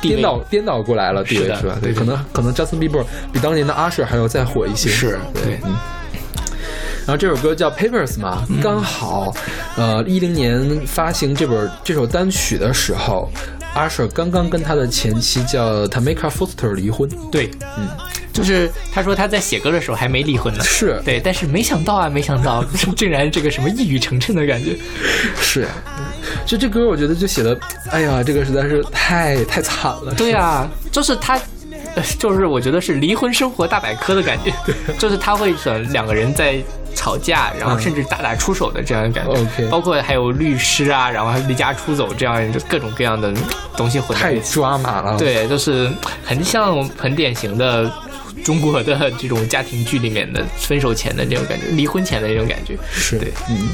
[0.00, 1.76] 颠倒颠倒过来了，地位是吧？
[1.80, 4.88] 对对可能可能 Justin Bieber 比当年的阿 Sir 还要再火一些。
[4.88, 5.74] 是对对，嗯。
[7.06, 9.32] 然后这首歌叫 Papers 嘛，嗯刚好，
[9.76, 13.30] 呃，一零年发行这本这首单曲的时候
[13.74, 17.08] ，Usher 刚刚跟他的前妻叫 Tamika Foster 离婚。
[17.30, 17.88] 对，嗯，
[18.32, 21.00] 就是他说他在写歌的时候还没离婚呢，是。
[21.04, 22.64] 对，但是没想到啊，没想到
[22.96, 24.76] 竟然这个什么一语成谶的感觉，
[25.40, 25.66] 是，
[26.46, 27.58] 就这歌我觉得就写的，
[27.90, 30.14] 哎呀，这个实在是太太惨了。
[30.16, 31.40] 对啊，就是他。
[31.94, 34.52] 呃 就是我觉得是离婚生活大百科的感觉，
[34.98, 36.62] 就是他会选两个人在
[36.98, 39.68] 吵架，然后甚至大打出手的这样的感觉。
[39.68, 43.32] 包括还有律师啊，然后还离家出走这样就各种各样的
[43.76, 44.54] 东西混在太一起。
[44.54, 45.88] 抓马了。，对，就是
[46.24, 47.88] 很像很典型的
[48.44, 53.68] 中国的这种家庭剧里面的分手前的那种感觉，离婚前的那种感觉，是，对嗯，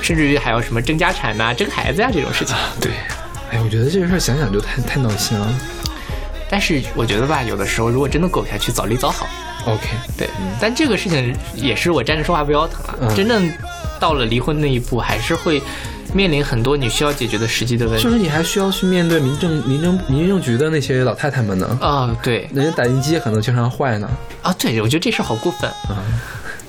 [0.00, 2.56] 甚至于还有什么争家产呐、争孩子呀、这种事情。
[2.80, 2.90] 对。
[3.50, 5.46] 哎，我觉得这个事儿想想就太太闹心了。
[6.48, 9.26] 但是我觉得吧，有的时候如果真的过不下去，早离早好。
[9.66, 10.28] OK，对，
[10.60, 12.94] 但这个事情也是我站着说话不腰疼啊。
[13.00, 13.50] 嗯真正
[14.00, 15.62] 到了离婚那一步，还是会
[16.12, 18.02] 面临很多你需要解决的实际的问题。
[18.02, 21.78] 就是你还需要去面对民政、民政、民政局的那些老太太们呢。
[21.80, 24.10] 啊、对人家打印机可能经常坏呢。
[24.42, 25.70] 啊，对，我觉得这事儿好过分。
[25.70, 26.02] 啊，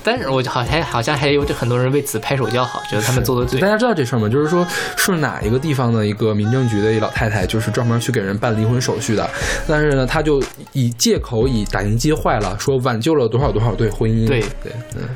[0.04, 3.66] 但是我好像好像还有很多人为此拍手叫好，觉得他们做的对大。
[3.66, 4.28] 家知道这事儿吗？
[4.28, 9.28] 就是说是哪一个地方的一个民政局的一老太太，就是专门去给人办离婚手续的。
[9.66, 14.26] 但是呢，她就以借口以打印机坏了，说挽救了多少多少对婚姻。
[14.26, 15.08] 对对，嗯，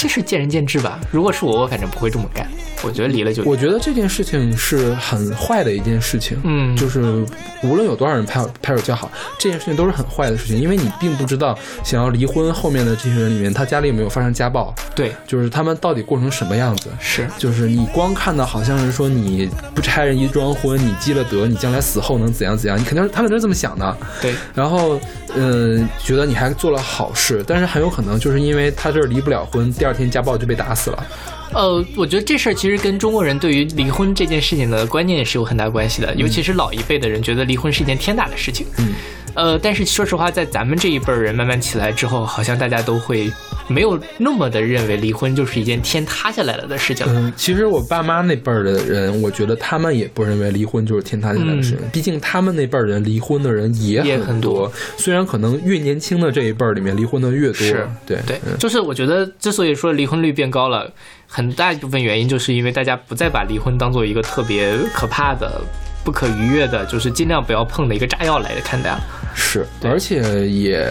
[0.00, 0.98] 这是见仁见智吧。
[1.10, 2.46] 如果是我，我反正不会这么干。
[2.82, 6.40] 我觉得离了就我觉得这件事情是很坏的一件事情。
[6.44, 7.22] 嗯就是
[7.62, 16.88] 无论有多少人拍拍手叫好，这件事情都是很坏的事情，因为你并不知道想要离婚后面的这些人里面，他家里有没有发生家暴，对就是他们到底过成什么样子。
[16.98, 23.94] 是就是你光看到好像是说你不拆人一桩婚，你积了德，你将来死后能怎样怎样，你肯定是他们都是这么想的。
[24.22, 24.98] 对然后，
[25.34, 31.06] 嗯、觉得你还做了好事，但是很有可能就是因为他这儿离不了婚，第二天家暴就被打死了。
[31.52, 38.66] 呃，我觉得这事儿其实跟中国人对于离婚这件事情的观念也是有很大关系的，尤其是老一辈的人觉得离婚是一件天大的事情。
[38.78, 38.92] 嗯，
[39.34, 43.32] 呃，但是说实话，在咱们这一辈儿人慢慢起来之后，好像大家都会
[43.70, 47.06] 没有那么的认为离婚就是一件天塌下来了的事情。
[47.08, 51.78] 嗯，其实我爸妈那辈儿的人，我觉得他们也不认为离婚就是天塌下来的事情。
[51.92, 60.92] 毕竟他们那辈儿人离婚的人也也很很多虽然可能越年轻的这一辈儿里面离婚的越多，是对对嗯，就是我觉得之所以说离婚率变高了，
[61.26, 65.60] 很大一部分原因就是因为大家不再把离婚当做一个特别可怕的。
[66.04, 69.00] 不可逾越的，就是尽量不要碰的一个炸药来看待了。
[69.34, 70.82] 是，而且也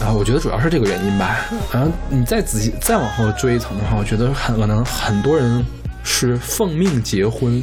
[0.00, 1.44] 啊，我觉得主要是这个原因吧。
[1.72, 5.64] 然后你再仔细再往后追一层的话，我觉得很可能很多人
[6.02, 7.62] 是奉命结婚，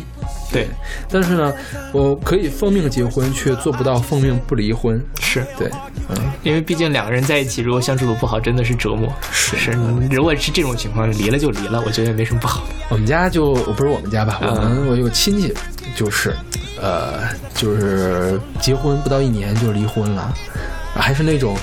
[0.52, 0.68] 对，
[1.10, 1.54] 但是呢，
[1.92, 5.04] 我可以奉命结婚，却做不到奉命不离婚。
[5.20, 5.70] 是对，
[6.10, 9.12] 嗯，因为毕竟两个人在一起，如果相处的不好，真的是折磨。
[9.32, 9.72] 是是，
[10.12, 12.74] 如果是这种情况，离了就离了，我觉得也没什么不好的。
[12.90, 15.54] 我们家就不是我们家吧，我嗯们我有个亲戚，
[15.96, 16.36] 就是，
[16.82, 17.20] 呃，
[17.54, 20.34] 就是结婚不到一年就离婚了，
[20.96, 21.56] 还是那种，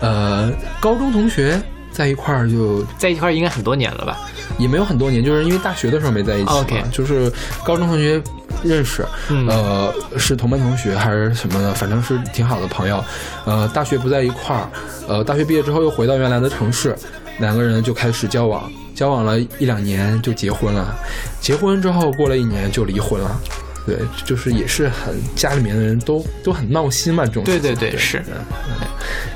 [0.00, 0.50] 呃，
[0.80, 1.60] 高中同学
[1.92, 4.18] 在一块儿就在一块儿应该很多年了吧？
[4.58, 7.32] 也没有很多年，就是因为大学的时候没在一起嘛 OK 就是
[7.64, 8.22] 高中同学
[8.62, 13.02] 认识，嗯呃，是同班同学还是什么的，反正是挺好的朋友。
[13.44, 14.68] 呃，大学不在一块儿，
[15.08, 16.94] 呃，大学毕业之后又回到原来的城市，
[17.38, 20.94] 两个人就开始交往，交往了一两年就结婚了，
[21.40, 23.40] 结婚之后过了一年就离婚了。
[23.86, 28.22] 对，就是也是很家里面的人都都很闹心嘛，这种对对对是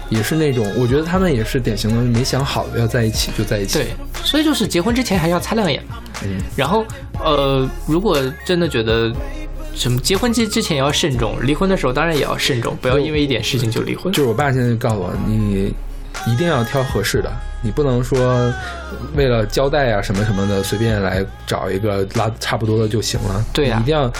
[0.09, 3.79] 也是那种，我觉得他们也是典型的没想好要在一起就在一起。
[3.79, 3.89] 对，
[4.25, 5.85] 所以就是结婚之前还要擦亮眼。
[6.25, 6.85] 嗯，然后
[7.23, 9.13] 呃，如果真的觉得
[9.75, 14.11] 什么结婚之之前要慎重，离婚的时候当然也要慎重，不要因为一点事情就离婚。
[14.11, 15.73] 就是我爸现在就告诉我，你
[16.27, 17.31] 一定要挑合适的，
[17.63, 18.53] 你不能说
[19.15, 23.45] 为了交代啊什么什么的，随便来找一个拉差不多的就行了。
[23.53, 24.13] 对呀你一定要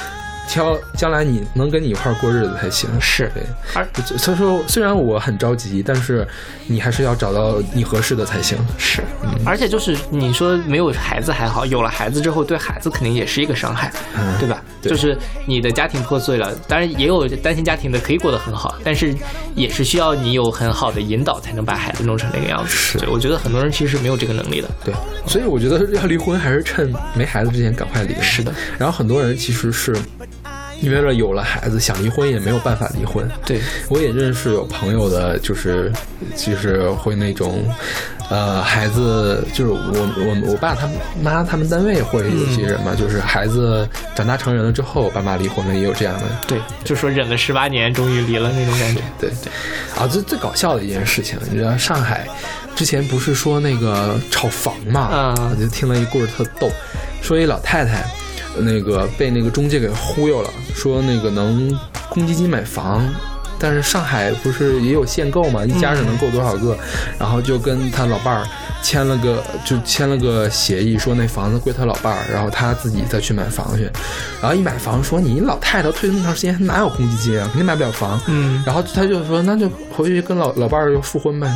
[0.49, 2.89] 挑将来你能跟你一块儿过日子才行。
[3.01, 3.43] 是对，
[3.75, 3.87] 而
[4.17, 6.27] 所以说虽然我很着急，但是
[6.67, 8.59] 你还是要找到你合适的才行。
[8.79, 9.03] 是，
[9.45, 14.63] 而且就是你说没有孩子还好，有了孩子之后对孩子肯定也是一个伤害，嗯对吧？
[14.81, 19.15] 对就是你的家庭破碎了，当然也有单亲家庭的可以过得很好，但是
[19.55, 22.71] 也是需要你有很好的引导才能把孩子弄成那个样子。
[22.71, 24.69] 是我觉得很多人其实是没有这个能力的。
[24.85, 24.95] 对，
[25.27, 28.15] 所以我觉得要离婚还是趁没孩子之前赶快离。
[28.23, 29.95] 是的，然后很多人其实是
[30.81, 33.29] 因为了有了孩子想离婚也没有办法离婚。
[33.45, 35.93] 对，我也认识有朋友的，就是
[36.37, 37.65] 就是会那种，
[38.31, 39.79] 呃，孩子就是我
[40.17, 40.89] 我我爸他
[41.23, 46.25] 妈他们单位会有些人嘛，就是孩子长大成人了之后，爸妈离婚了，也有这样的。
[46.47, 49.01] 对，就说忍了十八年，终于离了那种感觉。
[49.19, 49.53] 对对，
[49.97, 52.27] 啊，最最搞笑的一件事情，你知道上海
[52.77, 55.35] 之前不是说那个炒房嘛？
[55.37, 56.71] 嗯我就听了一故事特逗，
[57.21, 58.05] 说一老太太，
[58.61, 61.77] 那个被那个中介给忽悠了，说那个能
[62.09, 63.05] 公积金买房。
[63.61, 66.79] 但是上海不是也有限购嘛，一家只能购多少个，
[67.19, 68.47] 然后就跟他老伴儿
[68.85, 73.91] 签了个就签了个协议，说那房子归他老伴儿，然后他自己再去买房去，
[74.41, 81.53] 然后一买房说你老太太退那么长时间哪有公积金啊，肯定买不了房，嗯，然后他就说那就回去跟老老伴儿就复婚呗。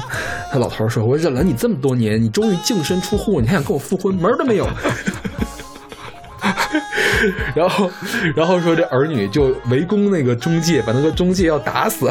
[0.50, 4.68] 他老头儿说，我忍了你这么多年，你终于净身出户，你还想跟我复婚，门儿都没有。
[7.54, 7.90] 然后，
[8.34, 12.10] 然后说这儿女就围攻那个中介，把那个中介要打死。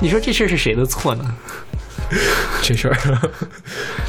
[0.00, 1.24] 你说这事是谁的错呢？
[2.62, 2.96] 这事儿，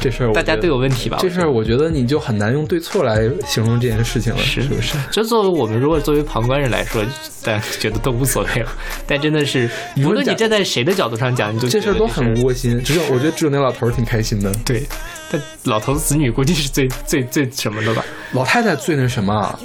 [0.00, 1.18] 这事儿，大家都有问题吧？
[1.20, 4.94] 这事儿，我觉得你就很难用对错来形容这件事情了，是是不是？
[5.10, 7.02] 就作为我们如果作为旁观人来说，
[7.42, 8.70] 大家觉得都无所谓了。
[9.06, 12.34] 但真的是，无论你站在谁的角度上讲，你就这事儿都很。
[12.42, 12.82] 窝心。
[12.82, 14.82] 只有我觉得只有那老头儿挺开心的，对，
[15.30, 18.04] 但老头子女估计是最最最什么的吧？
[18.32, 19.58] 老太太最那什么啊，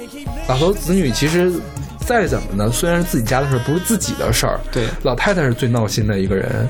[0.48, 1.52] 老头子女其实
[2.06, 6.68] 再怎么呢，虽然是自己家的事儿，不是自己的事儿，对老太太是最闹心的一个人。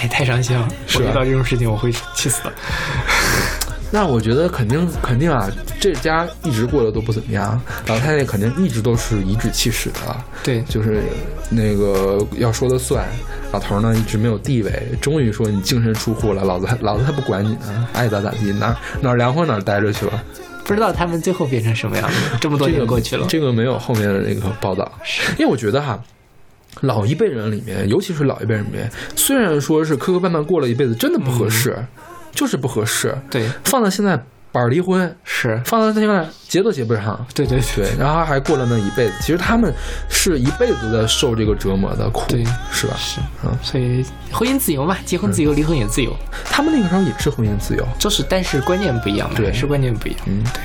[0.00, 0.68] 哎，太伤心了！
[0.94, 2.52] 我遇到这种事情，我会气死了。
[3.90, 11.02] 那我觉得肯定肯定啊，这家一直过得都不怎么样，老太太肯定一直都是颐指气使的，对，就是
[11.50, 13.06] 那个要说的算。
[13.50, 20.22] 老头儿呢一直没有地位，终于说你净身出户了，老子还老子还不管你呢，爱咋咋地，哪儿哪儿凉快哪儿待着去吧。
[20.64, 22.16] 不知道他们最后变成什么样子。
[22.38, 24.92] 这么多年过去了，这个没有后面的那个报道，
[25.38, 25.98] 因为我觉得哈。
[26.80, 31.76] 老一辈人里面，尤其是老一辈人里面，虽然说是磕磕绊绊过了一辈子，真的不合适，
[32.32, 33.16] 就是不合适。
[33.30, 34.16] 对，放到现在
[34.50, 39.14] 板儿离婚，是，放到现在结都结不上，对对对，然后还过了那一辈子。
[39.20, 39.72] 其实他们
[40.08, 42.94] 是一辈子在受这个折磨的苦，对是吧？
[42.96, 46.14] 是，嗯，所以婚姻自由嘛，结婚自由，离婚也自由，
[46.44, 50.20] 他们那个时候也是婚姻自由，就是但是观念不一样嘛，对是观念不一样。
[50.26, 50.60] 嗯，对。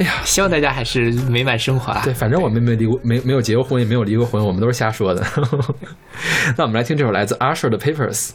[0.00, 2.00] 哎呀，希望大家还是美满生活啊。
[2.02, 5.22] 对，反正我们没离过，没没有结过婚，也没有离过婚，我们都是瞎说的。
[6.56, 8.30] 那我们来听这首来自 Usher 的 Papers。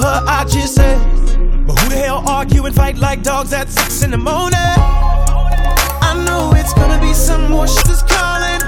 [0.00, 0.98] Her I just said.
[1.66, 4.58] But who the hell argue and fight like dogs at six in the morning?
[6.02, 8.59] I know it's gonna be some more shit that's calling,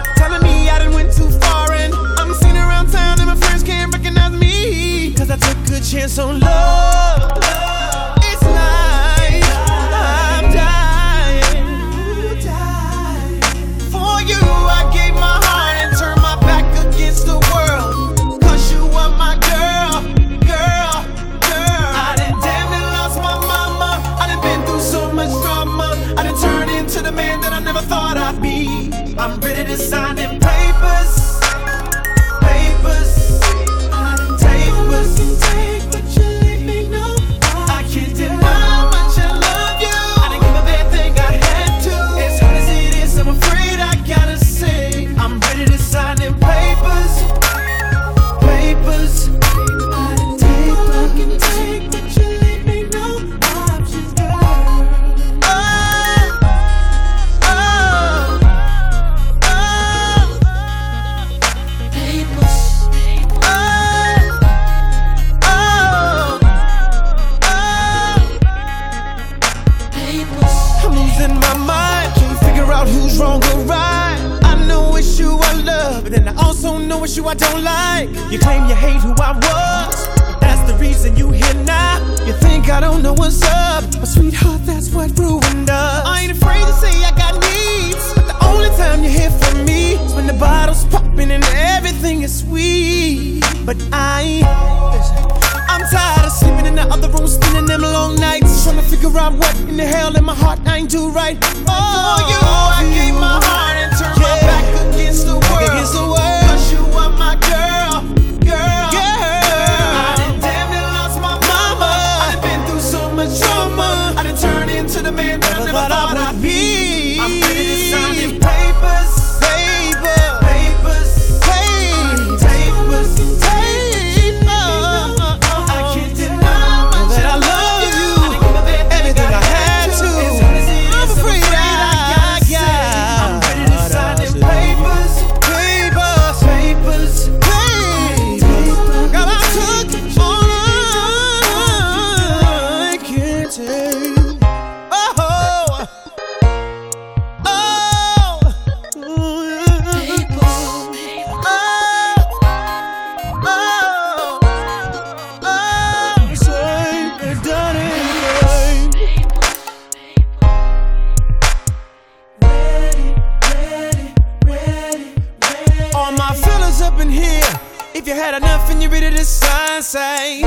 [169.93, 170.43] say,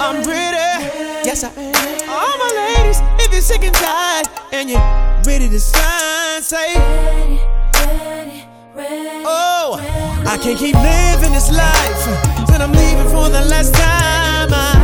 [0.00, 0.56] I'm ready.
[1.28, 2.08] Yes, I am.
[2.08, 4.80] All my ladies, if you're sick and tired and you're
[5.26, 6.72] ready to sign, say,
[9.26, 9.76] Oh,
[10.26, 12.48] I can't keep living this life.
[12.48, 14.48] Then I'm leaving for the last time.
[14.54, 14.74] I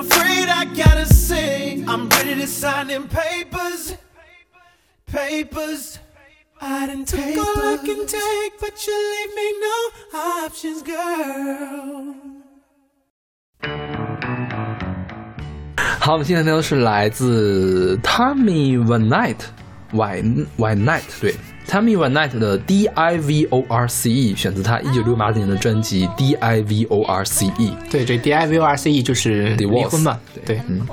[0.00, 1.84] afraid I gotta say.
[1.86, 3.94] I'm ready to sign them papers.
[5.06, 5.98] Papers.
[6.58, 9.76] I didn't take all I can take, but you leave me no
[10.46, 12.14] options, girl.
[16.00, 19.40] 好，我们现在听到的是来自 Tommy One Night
[19.92, 21.34] One One Night，对
[21.71, 27.03] ，Tommy One Night 的 D I V O R C E，选择他一九六八年的专辑 D I V O
[27.03, 27.71] R C E。
[27.89, 30.85] 对，这 D I V O R C E 就是离婚嘛，对对，嗯。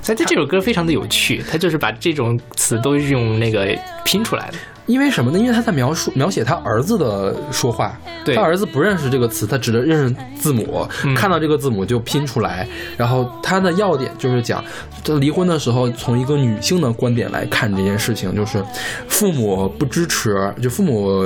[0.00, 4.54] 所以这这首歌非常的有趣，他就是把这种词都是用那个拼出来的。
[4.90, 5.38] 因为什么呢？
[5.38, 12.66] 因为他在描述描写他儿子的说话，对他儿子不认识这个词，他只能认识字母，嗯看到这个字母就拼出来。
[12.96, 14.62] 然后他的要点就是讲，
[15.04, 18.62] 他离婚的时候，从一个女性的观点来看这件事情，就是
[19.08, 21.24] 父母不支持，就父母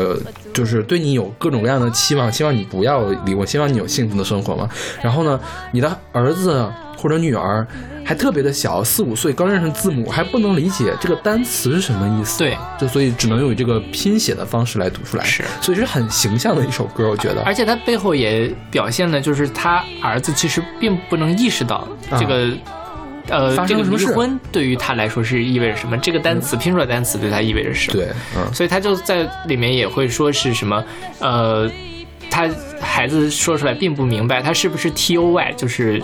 [0.52, 4.68] 就是对你有各种各样的期望，希望你不要离婚，希望你有幸福的生活嘛。
[5.02, 5.40] 然后呢，
[5.72, 6.70] 你的儿子
[7.04, 7.66] 或者女儿
[8.02, 12.38] 还特别的小，四五岁，刚认识字母，还不能理解这个单词是什么意思。
[12.38, 15.24] 对，就所以只能用这个拼写的方式来读出来。
[15.24, 17.42] 是所以是很形象的一首歌，我觉得。
[17.42, 21.86] 而且他背后也表现了，就是他儿子其实并不能意识到
[22.18, 22.50] 这个。
[23.28, 25.96] 呃，这个生了什么事离婚对于他来说是意味着什么？
[25.96, 27.96] 这个单词、拼出来单词对他意味着什么？
[27.96, 30.84] 对，嗯，所以他就在里面也会说是什么，
[31.20, 31.66] 呃，
[32.30, 32.48] 他
[32.80, 36.02] 孩子说出来并不明白，他是不是 T O Y 就是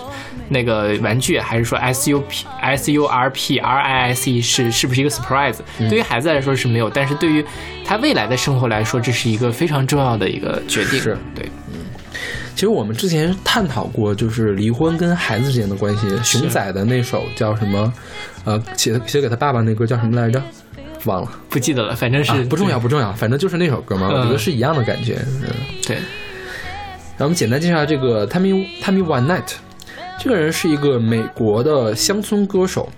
[0.49, 7.45] 那个玩具，还是说 S U P S U R P R I S E 是是不是一个 surprise？、对于孩子来说是没有，但是对于
[7.85, 11.01] 他未来的生活来说，这是一个非常重要的一个决定。
[11.01, 11.81] 是对，嗯
[12.55, 16.07] 其实我们之前探讨过，就是离婚跟孩子之间的关系。
[16.23, 17.91] 熊仔的那首叫什么？
[18.45, 20.43] 呃，写写给他爸爸那歌叫什么来着？
[21.05, 25.19] 忘了不记得了，反正是、啊，不重要，不重要，反正就是那首歌嘛，嗯我觉得是一样的感觉。
[25.27, 25.49] 嗯，
[25.87, 29.55] 对，然后我们简单介绍这个 Tammy Tammy One Night，
[30.19, 32.89] 这个人是一个美国的乡村歌手，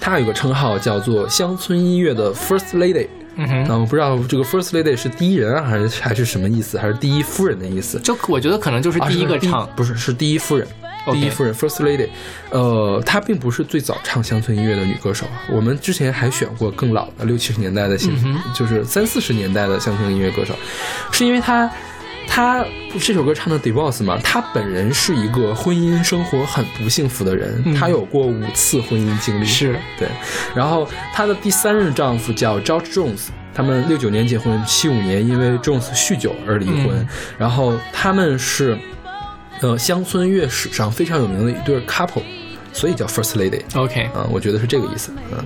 [0.00, 3.08] 他有个称号叫做乡村音乐的 First Lady。
[3.36, 3.64] 嗯哼。
[3.68, 7.98] 那我不知道这个 First Lady 是第一人啊还是还是什么意思，还是第一夫人的意思？
[8.00, 10.66] 就我觉得可能就是第一个唱，不是是第一夫人。
[11.12, 12.08] 第一夫人 First Lady，
[12.50, 15.42] 呃，她并不是最早唱乡村音乐的女歌手啊。
[15.50, 20.54] 我们之前还选过更老的六七十年代的新，嗯就是三四十年代的乡村音乐歌手，
[21.12, 21.70] 是因为她
[22.26, 22.64] 她
[23.00, 30.08] 这首歌唱的 Divorce 嘛，她本人是一个婚姻生活很不幸福的人，嗯她有过五次婚姻经历，是对。
[30.54, 36.88] 然后她的第三任丈夫叫 George Jones，他们六九年结婚，七五年因为 Jones 酗酒而离婚。
[36.90, 38.76] 嗯然后他们是，
[39.60, 42.22] 呃，乡村乐史上非常有名的一对 couple。
[42.70, 43.62] 所以叫 First Lady。
[43.74, 45.10] OK，嗯，我觉得是这个意思。
[45.32, 45.44] 嗯，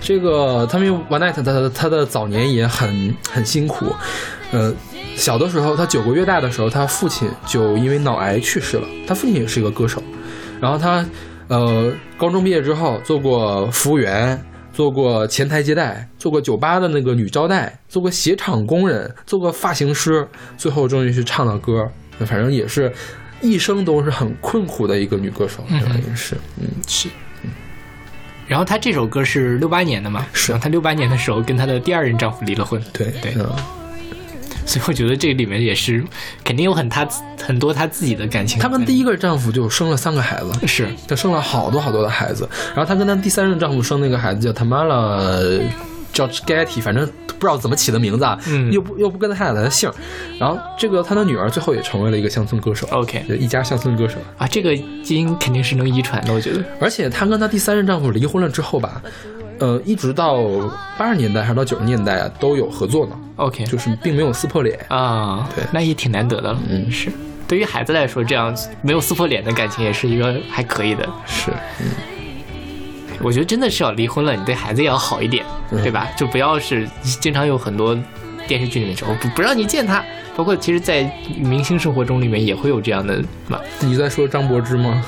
[0.00, 3.92] 这个 Tommy One Night 他的他的早年也很很辛苦，
[4.52, 4.72] 呃，
[5.16, 8.86] 小的时候他九个月大的时候，他父亲就因为脑癌去世了。
[9.06, 10.00] 他父亲也是一个歌手，
[10.60, 11.04] 然后他
[11.48, 14.40] 呃高中毕业之后做过服务员。
[14.72, 20.26] 做过前台接待，做过酒吧的那个女招待，做过鞋厂工人，做过发型师，
[20.56, 21.90] 最后终于去唱了歌。
[22.20, 22.90] 反正也是
[23.40, 25.80] 一生都是很困苦的一个女歌手，嗯
[26.16, 26.66] 是，嗯。
[26.86, 27.08] 是。
[28.46, 30.26] 然后她这首歌是六八年的嘛？
[30.32, 32.82] 是她六八年的时候跟她的第二任丈夫离了婚。
[32.92, 33.48] 对对嗯，
[34.66, 36.04] 所以我觉得这里面也是
[36.42, 37.08] 肯定有很她
[37.40, 38.58] 很多她自己的感情。
[38.58, 42.48] 她跟第一个丈夫就生了三个孩子，是她生了好多好多的孩子。
[42.74, 45.60] 然后她跟她第三任丈夫生那个孩子叫 Tamara，
[46.12, 49.90] 叫 Getty，反正不知道怎么起的名字啊，嗯又不又不跟他太太的姓。
[50.38, 54.16] 然后这个他的女儿最后也成为了一个乡村歌手 OK 一家乡村歌手。
[54.38, 56.62] 啊，这个基因肯定是能遗传的，我觉得。
[56.80, 59.02] 而且她跟她第三任丈夫离婚了之后吧，
[59.58, 60.38] 呃，一直到
[60.98, 64.78] 八十年代还是到九十年代啊，都有合作呢，OK，就是并没有撕破脸。
[64.88, 66.58] 啊，对那也挺难得的了。
[66.68, 67.10] 嗯是。
[67.48, 71.08] 对于孩子来说，这样没有撕破脸的感情也是一个还可以的。
[71.26, 71.50] 是，
[73.22, 76.08] 我觉得真的是要离婚了，你对孩子也要好一点，嗯对吧？
[76.16, 77.96] 就不要是经常有很多
[78.48, 80.02] 电视剧里面说不不让你见他，
[80.36, 81.02] 包括其实，在
[81.36, 83.60] 明星生活中里面也会有这样的嘛。
[83.80, 85.04] 你在说张柏芝吗？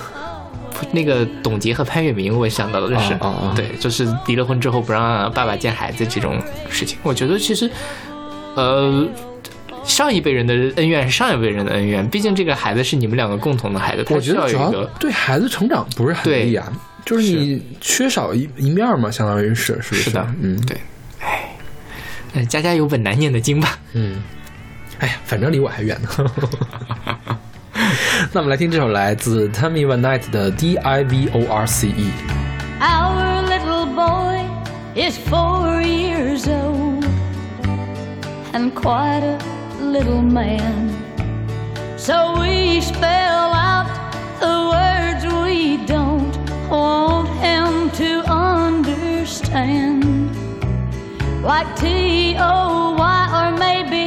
[0.90, 6.36] 那个董洁和潘粤明，我想到的是，啊啊啊对，就是离了婚之后不让爸爸见孩子这种
[6.68, 6.98] 事情。
[7.04, 7.70] 我觉得其实，
[8.56, 9.06] 呃，
[9.84, 16.66] 上一辈人的恩怨是上一辈人的恩怨，毕竟这个孩子是你们两个共同的孩子，他我需觉得对孩子成长不是很对利啊，
[17.04, 20.76] 就是你缺少一一面嘛，相当于是，是不是的，嗯，对，
[21.20, 21.48] 哎，
[22.34, 23.78] 嗯家家有本难念的经吧。
[23.92, 24.22] 嗯，
[25.00, 26.08] 哎呀，反正离我还远呢。
[28.32, 32.10] 那我们来听这首来自 Tammy One Night 的 D I V O R C E。
[32.80, 34.44] Our little boy
[34.94, 37.04] is four years old
[38.52, 39.38] and quite a
[39.80, 40.90] little man.
[41.96, 43.71] So we spell out
[47.46, 50.02] him to understand.
[51.42, 54.04] Like T O Y or maybe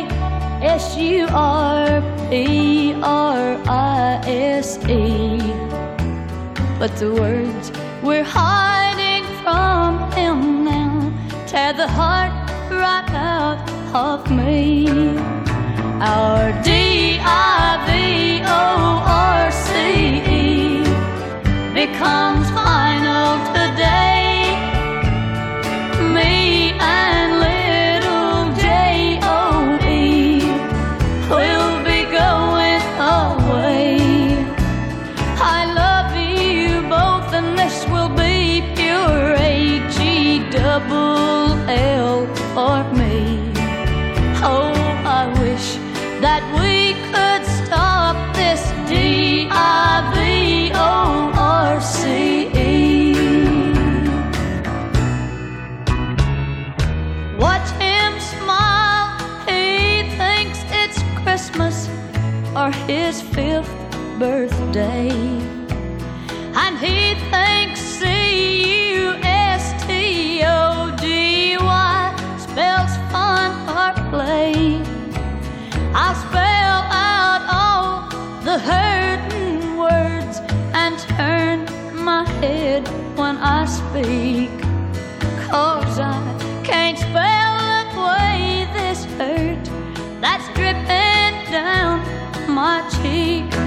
[0.64, 5.56] S U R P R I S E
[6.80, 7.72] but the words
[8.04, 11.12] we're hiding from him now
[11.48, 12.34] tear the heart
[12.70, 13.60] right out
[13.94, 14.88] of me.
[16.00, 18.66] Our D I V O
[19.38, 19.70] R C
[20.42, 20.84] E
[21.74, 22.85] becomes final
[23.86, 23.90] 谁
[26.12, 27.55] 没安慰
[63.36, 63.76] fifth
[64.18, 65.10] birthday.
[66.64, 74.80] And he thinks C U S T O D Y spells fun or play.
[75.94, 76.80] I'll spell
[77.12, 78.10] out all
[78.48, 80.40] the hurting words
[80.74, 84.56] and turn my head when I speak.
[85.50, 86.22] Cause I
[86.64, 87.54] can't spell
[88.00, 89.66] away this hurt
[90.22, 91.05] that's dripping
[92.66, 93.65] my cheek.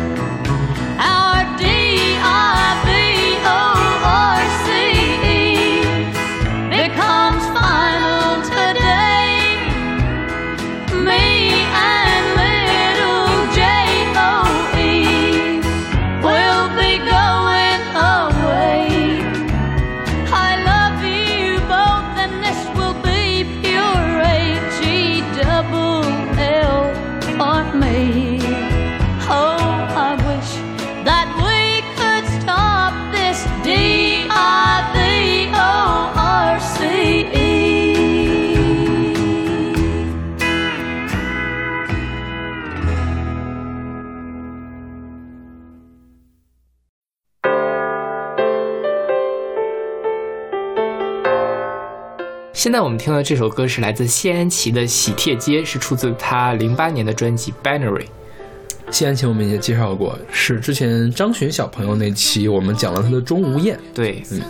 [52.78, 58.04] 在我们听到这首歌是来自谢安琪的《喜帖街》，是出自她零八年的专辑《Binary》。
[58.92, 63.76] 谢安琪我们也介绍过，是之前张巡小朋友那期我们讲了他的《钟无艳》。
[63.92, 64.40] 对，嗯，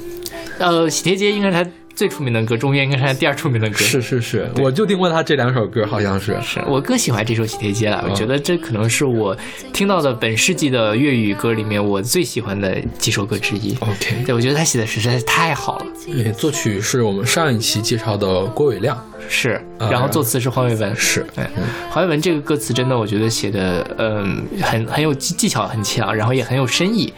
[0.59, 3.76] 呃，喜帖街应该是他最出名的歌，中间应该是他第二出名的歌。
[3.78, 6.38] 是是是，我就听过他这两首歌，好像是。
[6.40, 9.36] 是我更喜欢这首《喜帖街》了，我觉得这可能是我
[9.72, 13.76] 听到的本世纪的粤语歌里面我最喜欢的几首歌之一。
[13.80, 15.86] OK，对，我觉得他写的实在是太好了。
[16.07, 18.96] 对，作曲是我们上一期介绍的郭伟亮，
[19.28, 20.94] 是，然后作词是黄伟文。
[20.94, 21.44] 是，对，
[21.90, 27.12] 黄伟文这个歌词真的，我觉得写的，嗯，很很有技技巧很强，然后也很有深意。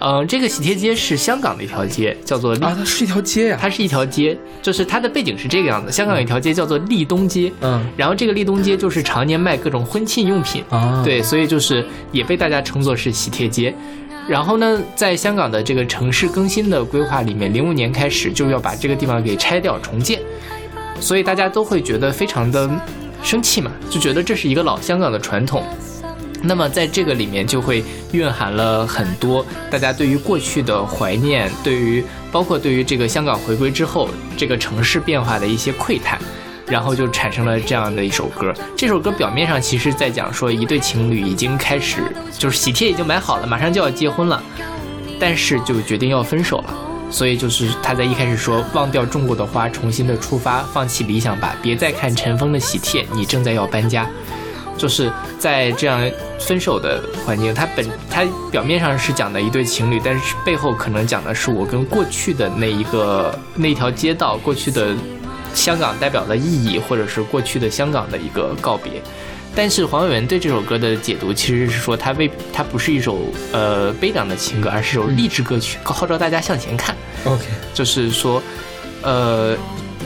[0.00, 5.92] 嗯，这个喜帖街是香港的一条街，叫做啊，它是一条街呀、它是一条街，就是它的背景是这个样子。
[5.92, 13.74] 香港有一条街叫做利东街，嗯，然后这个利东街就是常年卖各种婚庆用品，啊，对，所以就是也被大家称作是喜帖街。
[14.26, 20.20] 然后呢，在香港的这个城市更新的规划里面，零五年开始就要把这个地方给拆掉重建，
[20.98, 22.70] 所以大家都会觉得非常的
[23.22, 25.64] 生气嘛，就觉得这是一个老香港的传统。
[26.42, 36.18] 那么在这个里面就会蕴含了很多大家对于过去的怀念，对于包括对于这个香港回归之后这个城市变化的一些窥探，
[36.66, 38.54] 然后就产生了这样的一首歌。
[38.76, 41.98] 这首歌表面上其实在讲说一对情侣已经开始
[42.38, 44.42] 就是喜帖已经买好了，马上就要结婚了，
[45.18, 46.74] 但是就决定要分手了。
[47.10, 54.08] 所以就是他在一开始说忘掉种过的花，重新的出发，放弃理想吧，别再看尘封的喜帖，你正在要搬家。
[54.80, 56.00] 就是在这样
[56.38, 64.96] 分手的环境，它本它表面上是讲的一对情侣，但是背后可能讲的是我跟过去的那一个那一条街道，过去的
[65.52, 69.02] 香港代表的意义，或者是过去的香港的一个告别。
[69.54, 73.18] 但是黄伟文对这首歌的解读其实是说，它为它不是一首
[73.52, 76.96] 呃悲凉的情歌，而是一首励志歌曲，号召大家向前看。
[77.24, 78.40] OK，就是说，
[79.02, 79.56] 呃，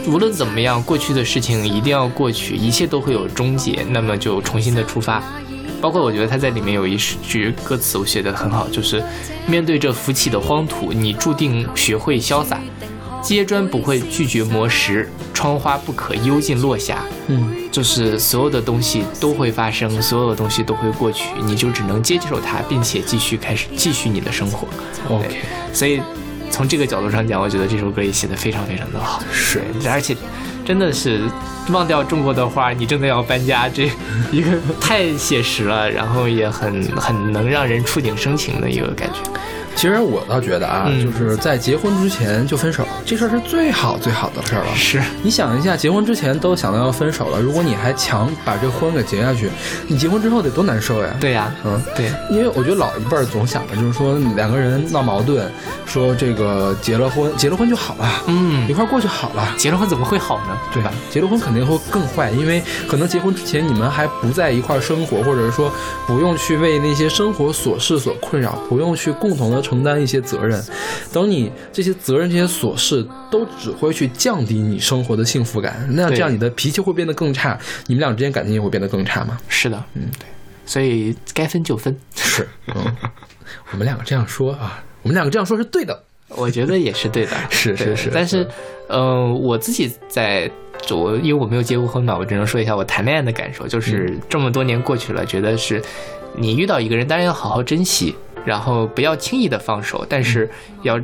[0.07, 5.23] 无论怎么样，过去的事情一定要过去，一切都会有终结，那么就重新的出发。
[5.81, 9.03] 包括我觉得他在里面有一句歌词，我写的很好，就是
[9.47, 12.59] 面对这浮起的荒土，你注定学会潇洒。
[13.21, 17.03] 街砖不会拒绝磨石，窗花不可幽禁落霞。
[17.25, 24.67] 嗯，就是所有的东西都会发生，所有的东西都会过去，你就只能接受它，并且继续开始继续你的生活。
[25.09, 25.37] OK 对，
[25.73, 25.99] 所以
[26.49, 29.21] 从这个角度上讲，我觉得这首歌也写得非常非常的好。
[29.31, 30.15] 是，而且
[30.65, 31.21] 真的是
[31.69, 33.89] 忘掉中国的花，你真的要搬家，这
[34.31, 39.19] 一个 太写实了，然后也很很能让人触景生情的一个感觉。
[39.75, 44.75] 其实我倒觉得啊，嗯就是在结婚之前就分手，这事儿是最好最好的事儿了。
[44.75, 49.49] 是，你想一下，结婚之前都想到要分手了，如果你还强把这婚给结下去，
[49.87, 51.09] 你结婚之后得多难受呀？
[51.19, 55.51] 对呀、嗯，对，因为我觉得老一辈儿总想着就是说两个人闹矛盾，
[55.85, 59.53] 说这个结了婚，结了婚就好了，嗯一，块儿过就好了。
[59.57, 60.57] 结了婚怎么会好呢？
[60.73, 60.91] 对吧？
[61.09, 65.71] 结了婚肯定会更坏，因为可能结婚之前你们还不在一块儿生活，或者说
[66.07, 70.61] 不用去为那些生活琐事所困扰，不用去共同的承担一些责任。
[71.11, 77.57] 等你这些责任、这些琐事都只会去降低你生活的幸福感，那样这样你的脾气会变得更差，
[77.87, 79.37] 你们俩之间感情也会变得更差嘛？
[79.47, 80.25] 是的，嗯，对，
[80.65, 81.95] 所以该分就分。
[82.13, 82.95] 是，嗯，
[83.71, 86.03] 我们两个这样说啊，我们两个这样说是对的。
[86.29, 88.47] 我觉得也是对的， 是是是但是，
[88.87, 90.49] 呃，我自己在
[90.89, 95.81] 我因为我没有结过婚嘛，我只能说一下我谈恋爱的感受，就是这么多年过去了，觉得是
[96.35, 98.15] 你遇到一个人，当然要好好珍惜，
[98.45, 100.49] 然后不要轻易的放手，但是
[100.83, 100.97] 要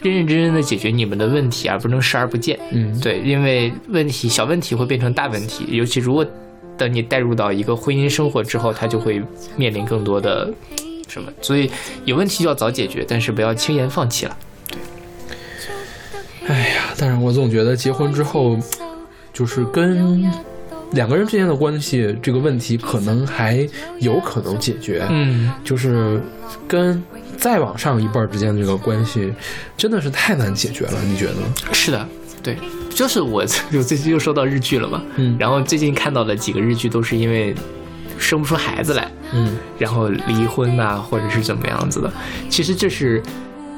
[0.00, 2.58] 认认真真的解决你们的问题，而不能视而不见。
[2.70, 6.26] 嗯，对，因为问题小问题会变成大问题，尤其如果
[6.78, 9.22] 等你带入到一个婚姻生活之后，他就会
[9.56, 10.52] 面临更多的
[11.06, 11.70] 什么，所以
[12.06, 14.36] 有问题就要早解决，但是不要轻言放弃了。
[14.70, 14.78] 对
[16.48, 18.58] 哎呀，但是我总觉得结婚之后，
[19.32, 20.28] 就是跟
[20.92, 23.66] 两个人之间的关系这个问题，可能还
[24.00, 25.06] 有可能解决。
[25.10, 26.20] 嗯，就是
[26.68, 27.02] 跟
[27.36, 29.32] 再往上一辈儿之间的这个关系，
[29.76, 31.40] 真的是太难解决了，你觉得呢？
[31.72, 32.06] 是的，
[32.42, 32.56] 对，
[32.90, 37.54] 就是我 我最近又说到日剧了嘛，嗯然后最近看到的几个日剧都是因为
[38.18, 42.12] 生不出孩子来，嗯然后离婚呐、或者是怎么样子的。
[42.48, 43.22] 其实这是，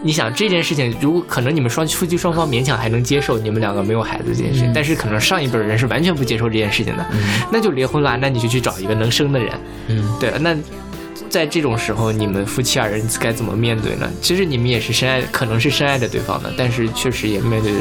[0.05, 7.07] 你想这件事情，如果可能你们双夫妻双方勉强还能接受你们两个没有孩子这件事情，但是可能上一辈的人是完全不接受这件事情的，
[7.51, 9.53] 那就离婚啦，那你就去找一个能生的人，
[9.89, 10.57] 嗯，对了，那。
[11.31, 14.09] 在这种时候，你们夫妻二人该怎么面对呢？
[14.21, 17.79] 其实你们也是深爱，可能是深爱着对方的，但是确实也面对着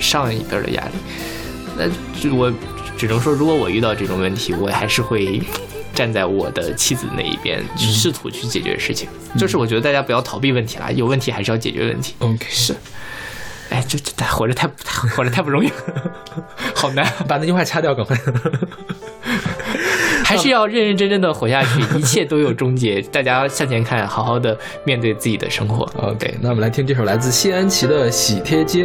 [0.00, 0.92] 上一辈的压力。
[1.76, 1.88] 那
[2.20, 2.52] 就我
[2.96, 5.42] 只能说，如果我遇到这种问题，我还是会
[5.94, 9.08] 站在我的妻子那一边，试图去解决事情。
[9.36, 12.14] 就是我觉得大家不要逃避问题啦，有问题还是要解决问题。
[12.18, 12.74] ，OK，是，
[13.70, 14.68] 哎，这这活着太
[15.14, 15.74] 活着太不容易了，
[16.74, 17.06] 好难。
[17.26, 18.16] 把那句话掐掉，赶快。
[20.24, 25.84] 还是要认认真真的活下去，一切都有终结，大家向前看，好好的面对自己的生活。
[26.00, 28.84] OK，那我们来听这首来自谢安琪的《喜帖街》。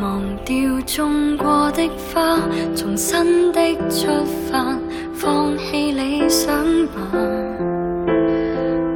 [0.00, 2.38] 忘掉种过的花，
[2.76, 4.06] 重新的出
[4.50, 4.78] 發，
[5.22, 6.56] 放棄理想
[6.86, 6.96] 吧。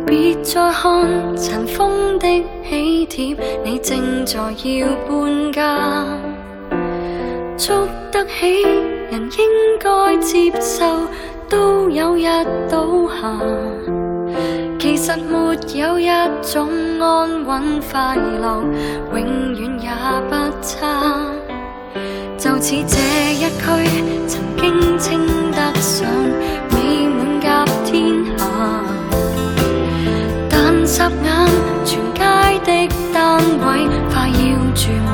[0.07, 2.27] 別再看塵封的
[2.67, 6.07] 喜帖，你正在要搬家。
[7.59, 8.63] 捉得起
[9.11, 10.87] 人應該接受，
[11.47, 12.27] 都有日
[12.71, 13.39] 倒下。
[14.79, 16.09] 其實沒有一
[16.41, 16.67] 種
[17.01, 18.63] 安穩快樂，
[19.13, 19.21] 永
[19.55, 19.91] 遠也
[20.31, 21.27] 不差。
[22.37, 22.99] 就似这
[23.35, 23.65] 一区
[24.29, 25.07] 曾经称
[25.53, 26.07] 得上
[26.71, 27.93] 美满甲天
[28.37, 28.41] 下，
[30.51, 30.53] 但
[30.87, 31.27] 霎眼
[31.85, 32.21] 全街
[32.65, 32.69] 的
[33.13, 33.65] 单位
[34.11, 34.35] 快要
[34.75, 35.09] 住满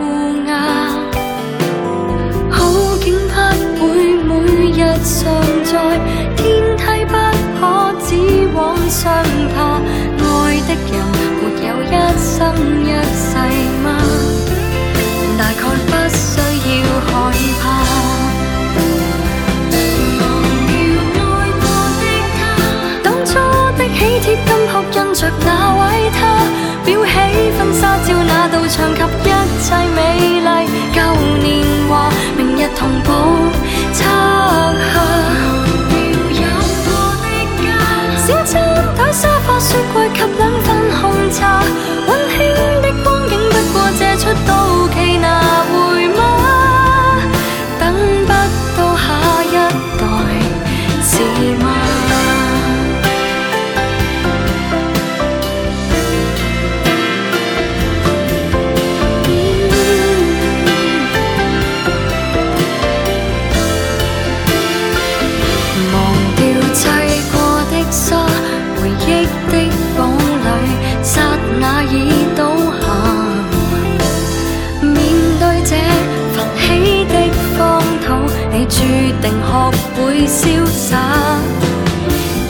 [0.00, 0.02] 乌
[0.46, 0.50] 鸦。
[2.50, 2.56] 好
[2.98, 3.04] 景
[3.78, 3.84] 不会
[4.22, 4.30] 每
[4.70, 5.14] 日常
[5.64, 5.72] 在，
[6.36, 6.40] 天
[6.76, 7.12] 梯不
[7.58, 7.60] 可
[8.04, 8.08] 只
[8.54, 8.56] 往
[8.88, 9.02] 上
[9.54, 9.56] 爬。
[10.18, 10.92] 爱的人
[11.42, 12.24] 没有一生
[12.84, 13.35] 一世
[25.16, 26.44] 着那位他，
[26.84, 31.00] 裱起婚纱照那道墙及一切美丽旧
[31.42, 33.10] 年华，明日同步
[33.94, 35.25] 拆下。
[79.46, 80.98] 学会潇洒，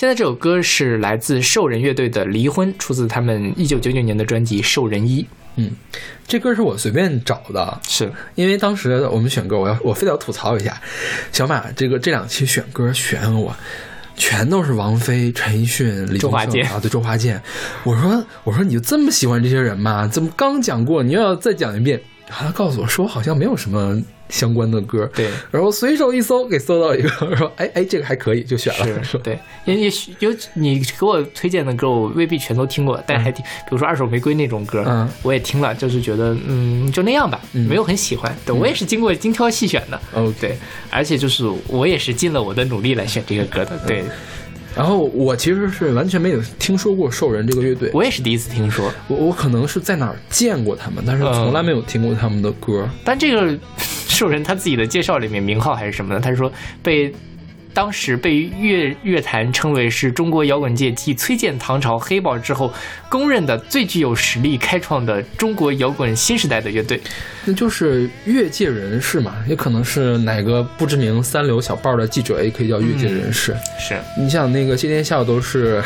[0.07, 5.21] 现在这首歌是来自兽人乐队的《离婚》，出自他们一九九九年的专辑《兽人一》。
[5.57, 5.69] 嗯
[6.25, 10.81] 这歌是我随便找的，是因为当时我们选歌，我要我非得要吐槽一下，
[11.33, 13.53] 小马这个这两期选歌选我。
[14.15, 17.43] 全都是王菲、陈奕迅、李宗盛周华健啊，对周华健。
[17.83, 20.07] 我说我说你就这么喜欢这些人吗？
[20.07, 22.01] 怎么刚讲过，你又要再讲一遍？
[22.25, 25.09] 他告诉我说好像没有什么相关的歌。
[25.15, 29.03] 对，然后随手一搜，给搜到一个， 说哎哎，这个还可以，就选了。
[29.03, 35.07] 是，对，因为有你给我推荐的歌，我未必全都听过，但还听，比如说《二手玫瑰》那种歌，嗯。
[35.23, 37.67] 我也听了，就是觉得嗯，就那样吧，嗯。
[37.67, 38.35] 没有很喜欢。
[38.45, 40.57] 对我也是经过精挑细选的，哦，对，
[40.89, 44.03] 而且就是我也是尽了我的努力来选这个歌的，对。
[44.75, 48.93] 然后我其实是完全没有听说过兽人这个乐队，我也是第一次听说。
[49.07, 52.87] 我我可能是在哪儿见过他们，但是从来没有听过他们的歌。
[53.03, 53.57] 但这个
[54.07, 56.19] 兽人他自己的介绍里面名号还是什么呢？
[56.19, 56.51] 他说
[56.81, 57.13] 被
[57.73, 62.73] 当时被乐乐坛称为是中国摇滚界继崔健、唐朝、黑豹之后
[63.07, 66.99] 公认的最具有实力开创的中国摇滚新时代的乐队。
[67.45, 73.55] 那就是乐界人士嘛，也可能是哪个不知名三流小报的记者，也可以叫乐界人士。
[73.79, 75.83] 是你想那个谢天笑都是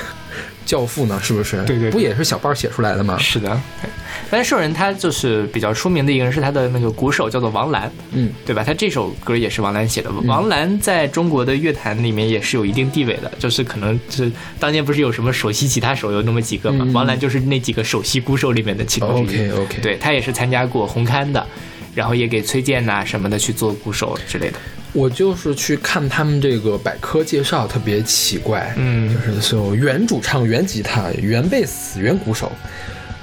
[0.65, 1.19] 教父呢？
[1.21, 1.57] 是不是？
[1.65, 3.17] 对对对不也是小报写出来的吗？
[3.17, 3.49] 是的，
[3.81, 3.89] 对
[4.29, 8.63] 但是兽人他就是比较出名的一个人是他的那个鼓手叫做王兰，嗯，对吧？
[8.63, 10.09] 他这首歌也是王兰写的。
[10.25, 19.51] 王兰在中国的乐坛里面也是有一定地位的，就是可能是当年不是有什么首席吉他手有那么几个嘛，嗯王兰就是那几个首席鼓手里面的其中之一。
[19.51, 21.45] OK OK，对他也是参加过红磡的，
[21.93, 24.57] 然后也给崔健呐、什么的去做鼓手之类的。
[24.93, 32.51] 我就是去看他们这个百科介绍，特别奇怪，嗯就是所有原主唱、原吉他、原贝斯、原鼓手，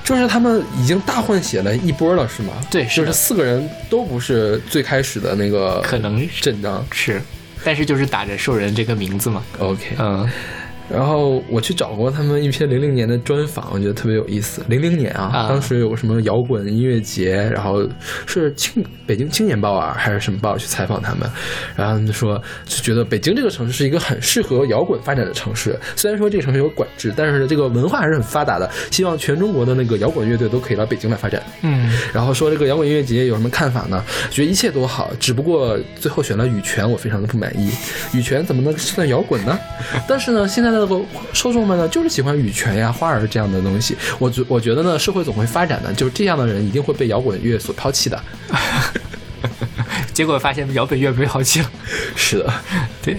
[0.03, 2.55] 就是他们已经大换血了一波了，是吗？
[2.71, 6.83] 对是的就是四个人都不是最开始的那个可能是阵仗。
[6.91, 7.21] 是，
[7.63, 9.43] 但是就是打着兽人这个名字嘛。
[9.59, 10.27] OK，嗯，
[10.91, 14.63] 然后我去找过他们一篇零零年的专访，我觉得特别有意思。
[14.69, 17.87] 零零年啊，啊当时有个什么摇滚音乐节，然后
[18.27, 21.29] 是青北京青年报啊还是什么报去采访他们，
[21.77, 25.79] 然后他们说就觉得北京这个城市是一个很适合摇滚发展的城市。
[25.95, 28.71] 虽然说这个城市有管制，但是这个文化还是很发达的。
[28.91, 31.43] 希望全中国的那个摇滚乐队都可以来北京来发展。
[31.63, 34.03] 嗯，然后说这个摇滚音乐节有什么看法呢？
[34.31, 37.71] 觉得一切都好，只不过最后选了羽泉，我非常的不满意。
[38.13, 39.59] 羽泉怎么能算摇滚呢？
[40.09, 40.78] 但是呢，现在的
[41.33, 43.97] 受众们呢，就是喜欢羽泉呀、花儿这样的东西。
[44.19, 48.23] 我觉我觉得呢，社会总会发展的，就是这样的人一定会被摇滚乐所抛弃的。
[50.13, 51.71] 结果发现摇滚乐被抛弃了。
[52.17, 52.53] 是的，
[53.01, 53.17] 对，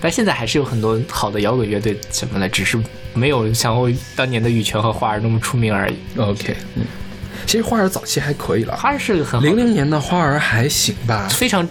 [0.00, 2.78] 但现在还是有很多好的摇滚乐队什么的，只是
[3.14, 5.96] 没有像我当年的羽泉和花儿那么出名而已。
[6.16, 6.84] OK，嗯，
[7.46, 11.28] 其实花儿早期还可以了，花儿是个很零零年的花儿还行吧。
[11.30, 11.66] 非常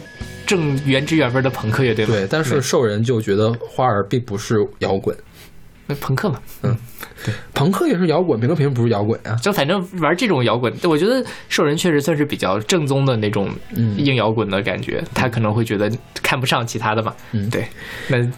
[0.52, 2.12] 正原汁原味的朋克乐队嘛。
[2.12, 5.16] 对，但是兽人就觉得花儿并不是摇滚，
[5.88, 6.78] 那朋克嘛，嗯，
[7.24, 9.36] 对朋克也是摇滚，朋克凭什么不是摇滚啊？
[9.42, 15.90] 就反正玩这种摇滚，我觉得兽人确实算是比较正宗的那种嗯硬摇滚的感觉，他可能会觉得
[16.22, 17.16] 看不上其他的嘛。
[17.32, 17.66] 嗯对，
[18.10, 18.30] 那。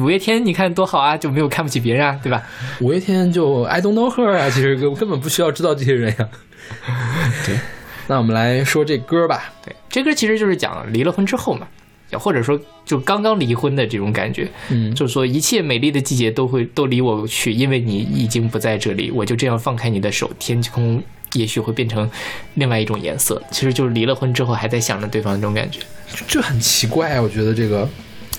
[0.00, 2.42] 五月天，你看多好啊，就没有看不起别人啊，对吧？
[2.80, 6.28] 五月天就 I don't know her 啊，其实根根本不需要知道这些人呀。
[7.44, 7.54] 对，
[8.06, 9.52] 那我们来说这歌吧。
[9.64, 11.66] 对，这歌其实就是讲离了婚之后嘛，
[12.12, 14.48] 或者说就刚刚离婚的这种感觉。
[14.68, 21.02] 嗯，就是说一切美丽的季节都会都离我去，因为你已经不在这里，我就这样放开你的手，天空
[21.32, 22.08] 也许会变成
[22.54, 23.42] 另外一种颜色。
[23.50, 25.80] 其实就是离了婚之后还在想着对方那种感觉，
[26.28, 27.88] 这很奇怪啊，我觉得这个，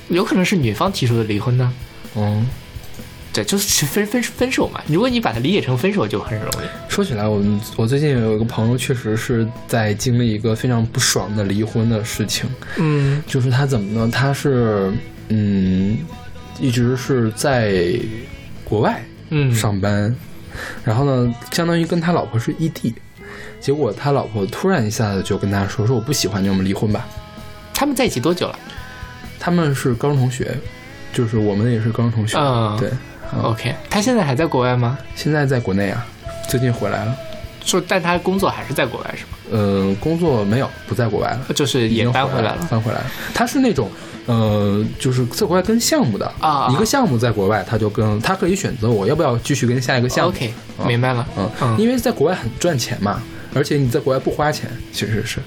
[0.09, 1.73] 有可能是女方提出的离婚呢。
[2.15, 2.47] 嗯，
[3.35, 4.81] 对，就是分分分手嘛。
[4.87, 6.65] 如果你把它理解成分手，就很容易。
[6.89, 12.49] 说起来，我们我最近有一个朋友，确实是在经历一个非常不爽的离婚的事情。
[12.77, 14.09] 嗯就是他怎么呢？
[14.11, 14.93] 他是
[15.27, 15.97] 嗯，
[16.59, 17.99] 一直是在
[18.63, 20.15] 国外嗯，上班，
[20.83, 22.95] 然后呢，相当于跟他老婆是异地。
[23.59, 27.07] 结果他老婆突然一下子就跟他说：“说我不喜欢你，我们离婚吧。
[27.73, 28.59] 他们在一起多久了？”
[29.39, 30.55] 他们是高中同学，
[31.11, 32.37] 就是我们也是高中同学。
[32.37, 32.97] 嗯对，嗯
[33.43, 34.97] OK，他现在还在国外吗？
[35.15, 36.05] 现在在国内啊，
[36.47, 37.15] 最近回来了。
[37.63, 39.29] 说，但他工作还是在国外是吗？
[39.51, 42.67] 呃，工作没有，不在国外了，就是也搬回来了。
[42.69, 43.05] 搬回来了。
[43.33, 43.89] 他是那种。
[44.27, 50.31] 呃，就是在国外跟项目的啊一个项目在国外，他就跟他可以选择我要不要继续跟下一个项目。
[50.31, 51.27] OK，嗯明白了。
[51.37, 53.21] 嗯，嗯因为在国外很赚钱嘛，
[53.53, 55.39] 而且你在国外不花钱，其实是。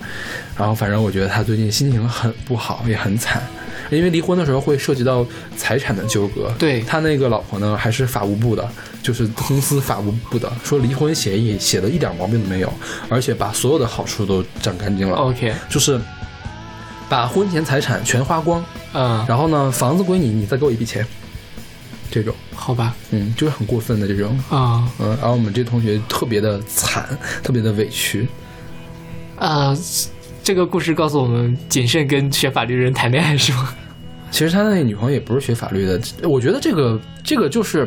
[0.56, 3.42] 然后反正我觉得他最近心情很不好，也很惨，
[3.90, 5.26] 因为离婚的时候会涉及到
[5.56, 6.52] 财产的纠葛。
[6.58, 8.68] 对他那个老婆呢，还是法务部的，
[9.02, 12.72] 就是公司法务部的，说离婚协议写的一点毛病都没有，
[13.08, 15.16] 而且把所有的好处都占干净了。
[15.16, 16.00] OK，就是
[17.08, 21.06] 把婚前财产全花光，嗯，然后呢，房子归你，你再给我一笔钱，
[22.10, 24.38] 这种，好吧，嗯，就是很过分的这种。
[24.50, 27.08] 啊嗯，然后我们这同学特别的惨，
[27.42, 28.28] 特别的委屈。
[29.38, 29.76] 啊，
[30.48, 33.68] 这个故事告诉我们，谨慎跟学法律的人谈恋爱是吗？
[34.32, 37.86] 其实他那女朋友也不是学法律的，我觉得这个这个就是，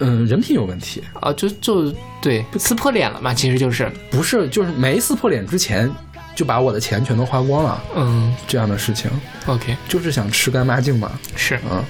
[0.00, 1.90] 嗯、人品有问题，啊，就就
[2.20, 5.90] 对，撕破脸了嘛，其实就是，不是就是没撕破脸之前
[6.34, 9.10] 就把我的钱全都花光了，嗯这样的事情
[9.46, 11.12] ，OK，就是想吃干抹净嘛。
[11.34, 11.58] 是。
[11.72, 11.82] 嗯，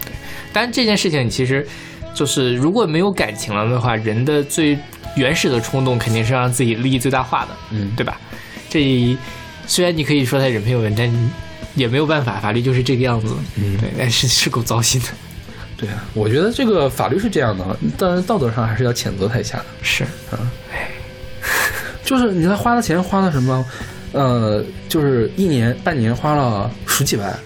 [0.53, 1.66] 但这件事情其实
[2.14, 4.79] 就是如果没有感情了的话，人的最
[5.16, 8.20] 原始的冲动肯定是让自己利益最大化的，嗯对吧？
[8.70, 9.16] 这
[9.67, 11.31] 虽然你可以说他人品有问题，但
[11.75, 13.77] 也没有办法，法律就是这个样子，嗯。
[13.79, 15.09] 对，但是 是够糟心的，
[15.77, 17.65] 对啊，我觉得这个法律是这样的，
[17.99, 19.65] 但是道德上还是要谴责他一下的。
[19.83, 20.05] 是，
[22.05, 23.65] 就是你他花的钱花了什么？
[24.12, 27.37] 呃，就是一年半年花了十几万，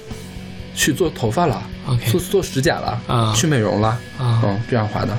[0.75, 3.33] 去做头发了 OK 做做指甲了，啊。
[3.35, 3.89] 去美容了，
[4.19, 4.43] 啊。
[4.45, 5.17] 嗯，这样花的，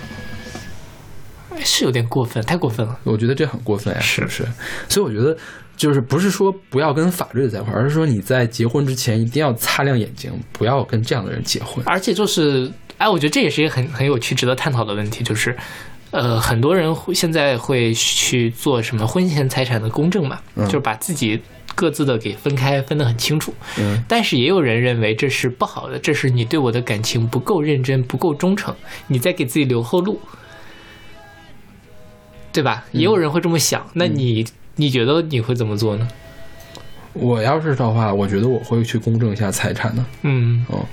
[1.65, 2.99] 是有点过分，太过分了。
[3.03, 4.45] 我觉得这很过分呀，是不是？
[4.87, 5.35] 所以我觉得
[5.79, 11.81] 就是不是说不要跟法律在一块儿，而是说你在结婚之前一定要擦亮眼睛，不要跟这样的人结婚。
[11.87, 15.55] 而且就是哎，我觉得这也是一个很很有趣、值得探讨的问题，就是，
[16.11, 21.41] 呃，很多人会现在会去做什么婚前财产的公证嘛，就是把自己
[21.75, 23.53] 各自的给分开，分得很清楚。
[23.77, 28.75] 嗯，但是也有人认为这是不好的，这是你对我的感情不够认真、不够忠诚，
[29.07, 30.19] 你在给自己留后路，
[32.51, 32.83] 对吧？
[32.91, 33.89] 也有人会这么想。
[33.93, 34.45] 那你
[34.79, 36.07] 你觉得你会怎么做呢？
[37.11, 40.05] 我要是的话，我觉得我会去公证一下财产的。
[40.21, 40.85] 嗯，哦，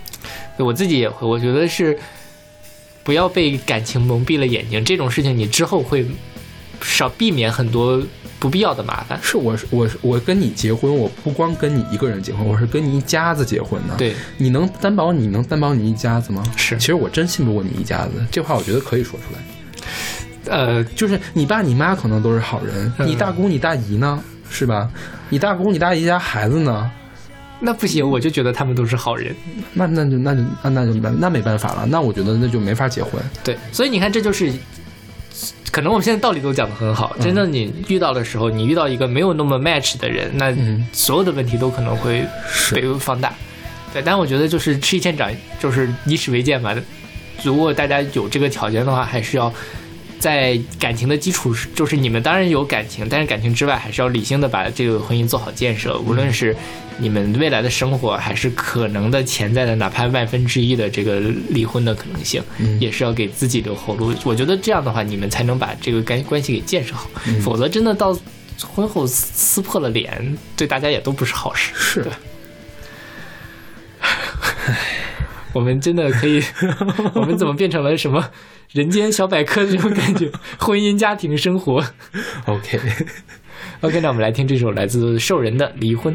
[0.59, 1.97] 我自己也会，我觉得是
[3.05, 6.05] 不要被感情蒙蔽了眼睛，这种事情你之后会
[6.83, 8.03] 少避免很多
[8.41, 9.17] 不必要的麻烦。
[9.23, 13.95] 是我是我是我跟你结婚，我不光跟你一个人结婚，我是跟你一家子结婚的。
[13.97, 16.43] 对，你能担保你能担保你一家子吗？
[16.57, 19.39] 是其实我真信不过你一家子，这话我觉得可以说出来。
[20.49, 24.89] 呃，就是你爸你妈可能都是好人，嗯你大姑你大姨呢，是吧？
[25.29, 26.91] 你大姑你大姨家孩子呢，
[27.61, 29.35] 那不行，我就觉得他们都是好人。
[29.73, 33.15] 那那就那就那那就那那没办法了，那我觉得那就没法结婚。
[33.43, 34.53] 对，所以你看，这就是
[35.73, 42.25] 可能我们现在道理都讲得很好，真的你遇到的时候，你遇到一个没有那么 match 的人，那嗯所有的问题都可能会
[42.73, 43.35] 被放大。
[43.93, 46.75] 对，但我觉得就是吃一堑长，就是以史为鉴吧。
[47.43, 49.53] 如果大家有这个条件的话，还是要
[50.27, 55.97] 在感情的基础是，就是你们当然有感情，但是感情之外，还是要理性的把这个婚姻做好建设。
[56.01, 56.57] 无论是
[56.99, 61.21] 你们未来的生活，还是可能的潜在的哪怕万分之一的这个
[61.51, 62.43] 离婚的可能性，
[62.81, 64.13] 也是要给自己留后路。
[64.25, 67.09] 我觉得这样的话，你们才能把这个关关系给建设好。
[67.41, 68.13] 否则，真的到
[68.67, 71.73] 婚后撕撕破了脸，对大家也都不是好事。
[71.77, 72.13] 是对
[75.57, 76.43] 我们真的可以，
[77.17, 78.31] 我们怎么变成了什么
[78.73, 80.31] 人间小百科的这种感觉？
[80.61, 81.83] 婚姻家庭生活。
[82.45, 86.15] OK，OK，那我们来听这首来自兽人的《离婚》。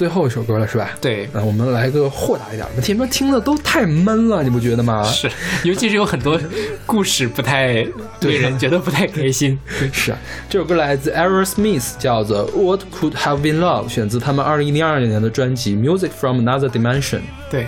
[0.00, 0.92] 最后一首歌了，是吧？
[0.98, 5.04] 对，那我们来个豁达一点的，前面听的都太闷了，你不觉得吗？
[5.04, 5.30] 是，
[5.62, 6.40] 尤其是有很多
[6.86, 7.86] 故事不太
[8.18, 9.58] 对令人觉得不太开心。
[9.92, 10.18] 是啊，
[10.48, 17.18] 这首歌来自 Aerosmith，叫做《What Could Have Been Love》，选自他们二零零二年的专辑《Music from Another Dimension》。
[17.50, 17.66] 对，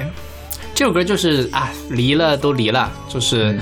[0.75, 3.59] 这首歌就是啊，离了都离了，就是。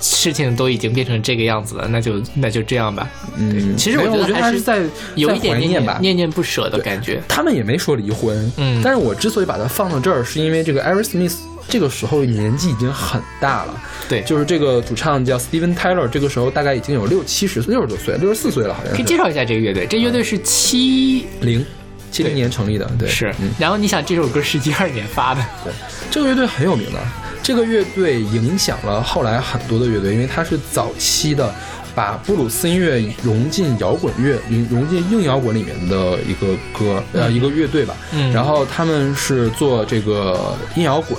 [0.00, 3.08] 事情都已经变成这个样子了，那就那就这样吧。
[3.36, 4.82] 嗯，其实我觉得还是在
[5.14, 5.98] 有一点念念吧。
[6.00, 7.20] 念念不舍的感觉。
[7.28, 11.36] 他们也没说离婚，嗯但是我之所以把它放到这儿，是因为这个 Aerosmith
[11.68, 19.86] 这个时候年纪已经很大了，对，就是这个主唱叫 Steven Tyler，这个时候大概已经有六七十岁，六十多岁，六十四岁了，好像可以介绍一下这个乐队。
[19.86, 21.64] 这乐队是七零
[22.10, 25.72] 七零年成立的，对，是嗯，，然后你想这首歌是一二年发的，对，
[26.10, 26.98] 这个乐队很有名的。
[27.42, 31.52] 这个乐队影响了后来很多的乐队，因为它是早期的
[31.94, 37.94] 把布鲁斯音乐融进摇滚乐、融融进硬摇滚里面的一个歌，呃，一个乐队吧。
[38.12, 41.18] 嗯然后他们是做这个硬摇滚，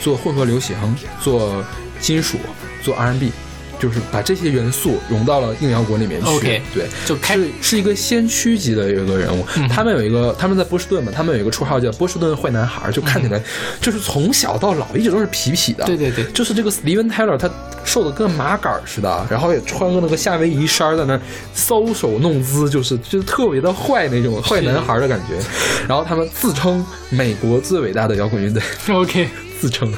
[0.00, 0.76] 做混合流行，
[1.20, 1.64] 做
[2.00, 2.38] 金属，
[2.82, 3.32] 做 R&B。
[3.78, 9.44] 就是把这些元素融到了硬摇滚里面去 OK，对，就开是是一个先驱级的一个人物。
[9.56, 13.42] 嗯他们有一个，他们在波士顿嘛，他们有一个绰号叫波士顿坏男孩，就看起来
[13.80, 15.84] 就是从小到老一直都是痞痞的。
[15.84, 17.50] 对对对就是这个 Steven Tyler，他
[17.84, 21.20] 瘦的跟麻杆似的，然后也穿个那个夏威夷衫在那
[21.54, 25.36] 搔首弄姿，就是就是特别的坏那种坏男孩的感觉。
[25.86, 28.62] 然后他们自称美国最伟大的摇滚乐队。
[28.94, 29.28] OK，
[29.60, 29.92] 自称，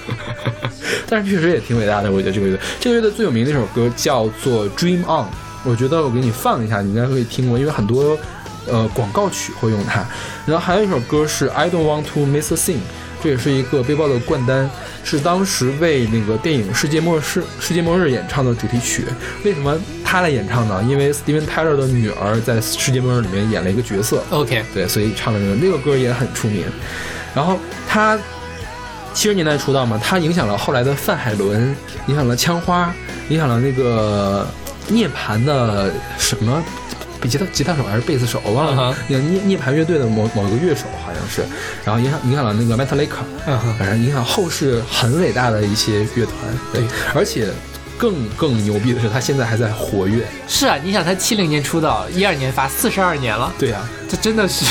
[1.09, 2.11] 但是确实也挺伟大的。
[2.11, 5.25] 我觉得这个乐队，这个乐队最有名的一首歌叫做《Dream On》，
[5.65, 8.19] 我觉得我给你放一下，你应该会听过，因为很多
[8.67, 10.05] 呃广告曲会用它。
[10.47, 12.77] 然后还有一首歌是《I Don't Want to Miss a Thing》，
[13.23, 14.71] 这也是一个背包的冠单，
[15.05, 17.23] 是当时为那个电影《世界末日》
[17.61, 19.05] 世界末日演唱的主题曲。
[19.45, 20.83] 为什么他来演唱呢？
[20.89, 24.23] 因为 Steven Tyler 的女儿在《世界末日》里面演了一个角色。
[24.31, 26.65] OK，对，所以唱了那个那个歌也很出名。
[27.35, 28.19] 然后他
[29.19, 31.75] 七十年代出道嘛，他影响了后来的范海伦，
[32.07, 32.95] 影响了枪花，
[33.31, 34.47] 影响了那个
[34.87, 36.63] 涅槃的什么。
[37.29, 41.43] 吉他吉他手还是贝斯手，我忘了涅涅槃乐队的某某一个乐手好像是，
[41.85, 46.35] 然后影响影响了那个 Metallica，嗯哼反正影响后世很伟大的一些乐团。
[46.73, 47.49] 对，而且
[47.99, 50.25] 更更牛逼的是，他现在还在活跃。
[50.47, 54.65] 是啊，你想他七零年出道，一二年发，四十二年了，对呀、这真的是，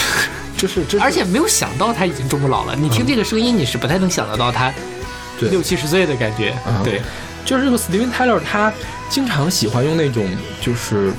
[0.57, 2.75] 就是这是而且没有想到他已经这么老了。
[2.75, 4.73] 你听这个声音，你是不太能想得到他
[5.39, 6.49] 六七十岁的感觉。
[6.65, 7.01] 啊对，
[7.45, 8.73] 就是这个 Steven Tyler，他
[9.09, 10.27] 经常喜欢用那种
[10.59, 11.13] 就是。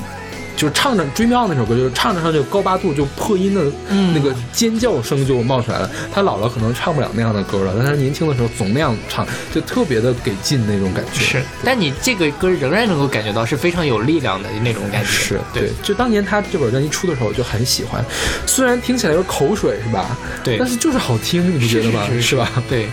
[0.59, 5.89] 就是唱着《Dream On》那首歌，就是唱着唱着高八度就破音的嗯那个尖叫声就冒出来了。
[6.13, 9.25] 他老了可能唱不了那样的歌了，但他年轻的时候总那样唱，
[9.55, 11.21] 就特别的给劲那种感觉。
[11.21, 15.09] 是，但你这个歌仍然能够感觉到是非常有力量的那种感觉。
[15.09, 18.05] 是对就当年他这本专辑出的时候，我就很喜欢，
[18.45, 20.19] 虽然听起来有口水是吧？
[20.43, 22.05] 对但是就是好听，你不觉得吗？
[22.11, 22.51] 是是吧？
[22.69, 22.89] 对。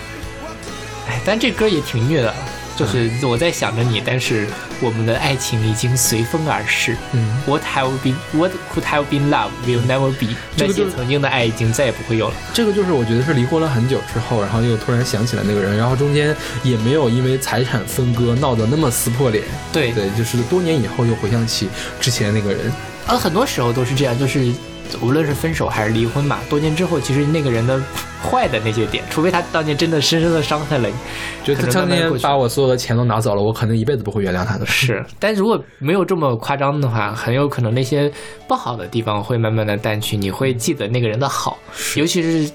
[1.07, 2.31] 哎，但这歌也挺虐的，
[2.75, 4.47] 就是我在想着你，但是
[4.81, 6.95] 我们的爱情已经随风而逝。
[7.13, 10.35] 嗯，What have been, What could have been love will never be。
[10.57, 12.35] 那些这个就是曾经的爱已经再也不会有了。
[12.53, 19.43] 这个就是我觉得是离婚了很久之后，然后又突然想起来那个人，然后中间也没有因为财产分割闹得那么撕破脸。
[19.71, 21.69] 对对，就是多年以后又回想起
[21.99, 22.71] 之前那个人。
[23.07, 24.51] 呃，很多时候都是这样，就是
[25.01, 27.79] 无论是分手还是离婚嘛，多年之后，其实那个人的
[28.23, 34.65] 坏的那些点，除非他当年真的深深的伤害了你，可能觉得他当年把我所有的钱都拿走了，我可能一辈子不会原谅他的。
[34.65, 38.11] 是，但如果没有这么夸张的话，很有可能那些
[38.47, 41.57] 不好的地方会慢慢的淡去，你会记得那个人的好，
[41.95, 42.51] 尤其是。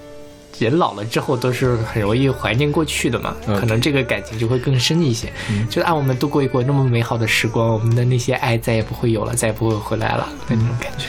[0.59, 5.33] 人老了之后都是很容易怀念过去的嘛，嗯可能这个感情就会更深一些。
[5.71, 11.07] 就是啊，我们度过一过那么美好的时光，我们的那些爱再也不会有了，再也不会回来了的那种感觉。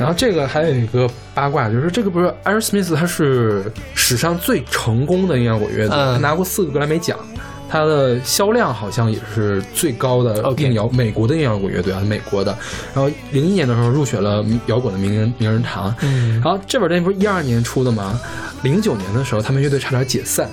[0.00, 7.18] 然后这个还有一个八卦，就是这个不是 Aerosmith，他是史上最成功的音乐滚乐队，嗯他拿过四个格莱美奖，
[7.68, 12.56] 他的销量好像也是最高的 OK 硬摇美国的硬摇滚乐队啊，美国的。
[12.94, 18.18] 然后零一年的时候入选了摇滚的名人名人堂，嗯然后这本专辑不是一二年出的吗？
[18.62, 20.48] 零九年的时候，他们乐队差点解散，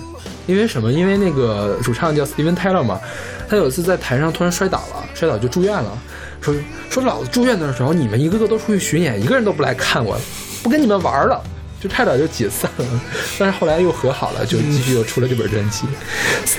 [0.45, 0.91] 因为什么？
[0.91, 2.99] 因为那个主唱叫 Steven Tyler 嘛，
[3.47, 5.97] 他有一次在台上突然摔倒了，摔倒就住院了。
[6.41, 6.55] 说
[6.89, 10.19] 说老子住院的时候，你们一个个都出去巡演，一个人都不来看我，
[10.63, 11.41] 不跟你们玩了。
[11.79, 12.85] 就差点就解散了，
[13.37, 15.85] 但是后来又和好了，就继续又出了这本专辑。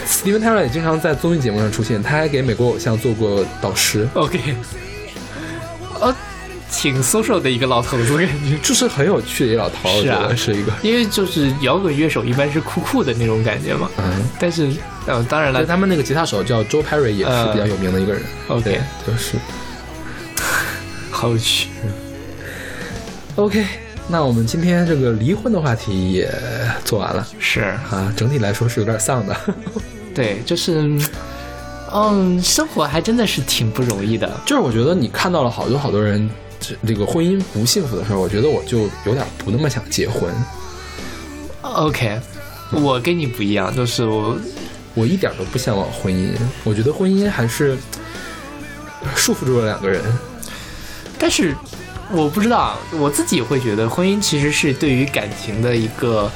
[0.06, 4.38] Steven Tyler 也经常在综艺节目上出现，他还给美国偶像做过导师，OK，
[6.00, 6.14] 呃，
[6.70, 8.56] 挺 social 的一个老头子，感觉。
[8.62, 10.72] 就是很有趣的一老头，是啊得是一个。
[10.82, 14.70] 因为就是摇滚乐手一般是酷酷的那种感觉嘛，嗯，但是
[15.06, 18.22] 呃，当然了，他们那个吉他手叫 Joe Perry，也是比较有名的一个人。
[18.46, 19.36] 呃 OK，就是
[21.18, 21.68] 好有趣。
[23.34, 23.64] OK。
[24.10, 26.32] 那我们今天这个离婚的话题也
[26.82, 29.36] 做完了是啊，整体来说是有点丧的。
[30.14, 30.98] 对，就是，
[31.92, 34.40] 嗯，生活还真的是挺不容易的。
[34.46, 36.26] 就是我觉得你看到了好多好多人
[36.58, 40.32] 这这个婚姻不幸福的时候，我觉得我就有点不那么想结婚。
[41.60, 42.18] OK，
[42.72, 44.38] 我跟你不一样，就是我
[44.94, 46.30] 我一点都不向往婚姻，
[46.64, 47.76] 我觉得婚姻还是
[49.14, 50.02] 束缚住了两个人。
[51.18, 51.54] 但是
[52.10, 56.30] 我不知道，我自己会觉得婚姻其实是对于感情的一个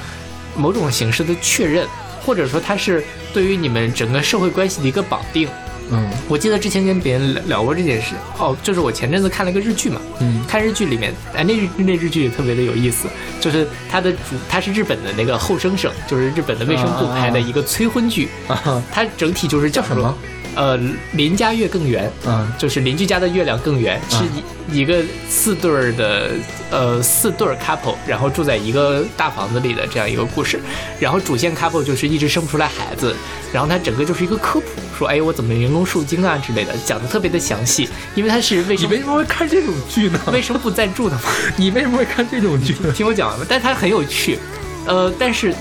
[0.57, 1.87] 某种形式的确认，
[2.21, 3.03] 或者说它是
[3.33, 5.49] 对于你们整个社会关系的一个绑定。
[5.91, 6.11] 嗯。
[6.29, 10.45] 我记得之前跟别人聊聊过这件事，哦，就是我前阵子看了一个日剧嘛，嗯。
[10.47, 13.09] 看日剧里面，哎，那日那日剧也特别的有意思，
[13.41, 14.19] 就是它的主
[14.49, 20.15] 它是日本的那个后生省，就是日本的卫生部拍的一个催婚剧，啊它整体就是叫什么？
[20.55, 20.79] 呃，
[21.13, 26.31] 邻家月更圆，啊就是邻居家的月亮更圆，是一一个四对儿的
[26.71, 30.61] 呃四对儿 couple，然后住在一个大房子里的这样一个故事。
[31.01, 33.17] 然后主线 couple 就是一直生不出来孩子，
[33.53, 34.67] 然后它整个就是一个科普，
[34.99, 40.21] 说哎我怎么人工受精啊之类的，讲的特别的详细，因为它是为什么你为什么会看这种剧呢？
[40.33, 41.23] 为什么不赞助的嘛。
[41.57, 42.93] 你为什么会看这种剧呢？
[42.93, 44.39] 听我讲完吧，但它很有趣，
[44.87, 45.55] 呃，但是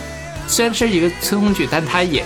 [0.48, 2.26] 虽然是一个催婚剧，但它也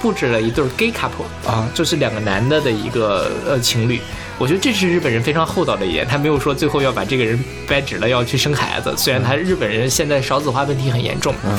[0.00, 1.26] 布置了一对 gay couple。
[1.48, 4.00] 啊，就是两个男的的一个呃情侣。
[4.38, 8.94] 我觉得这是日本人非常厚道的一点，他没有说最后要把这个人掰直了要去生孩子。
[8.96, 11.58] 虽然他日本人现在少子化问题很严重，嗯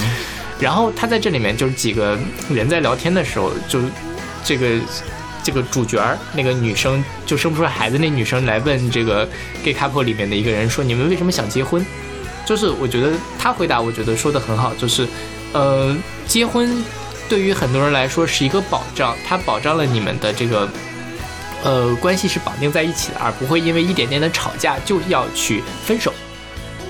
[0.60, 2.18] 然后他在这里面就是几个
[2.50, 3.80] 人在聊天的时候，就
[4.44, 4.68] 这个
[5.44, 9.28] 这个主角儿那个女生就生不出来孩子，那女生来问这个
[9.64, 11.86] gay couple 里面的一个人说：“你们为什么想结婚？”
[12.46, 15.08] 就是我觉得他回答，我觉得说的很好，就是
[15.54, 15.96] 呃，
[16.26, 16.84] 结婚
[17.30, 20.70] 对于很多人来说是一个保障，它保障了你们的这个。
[21.64, 26.14] 呃，关系是绑定在一起的，而不会因为一点点的吵架就要去分手。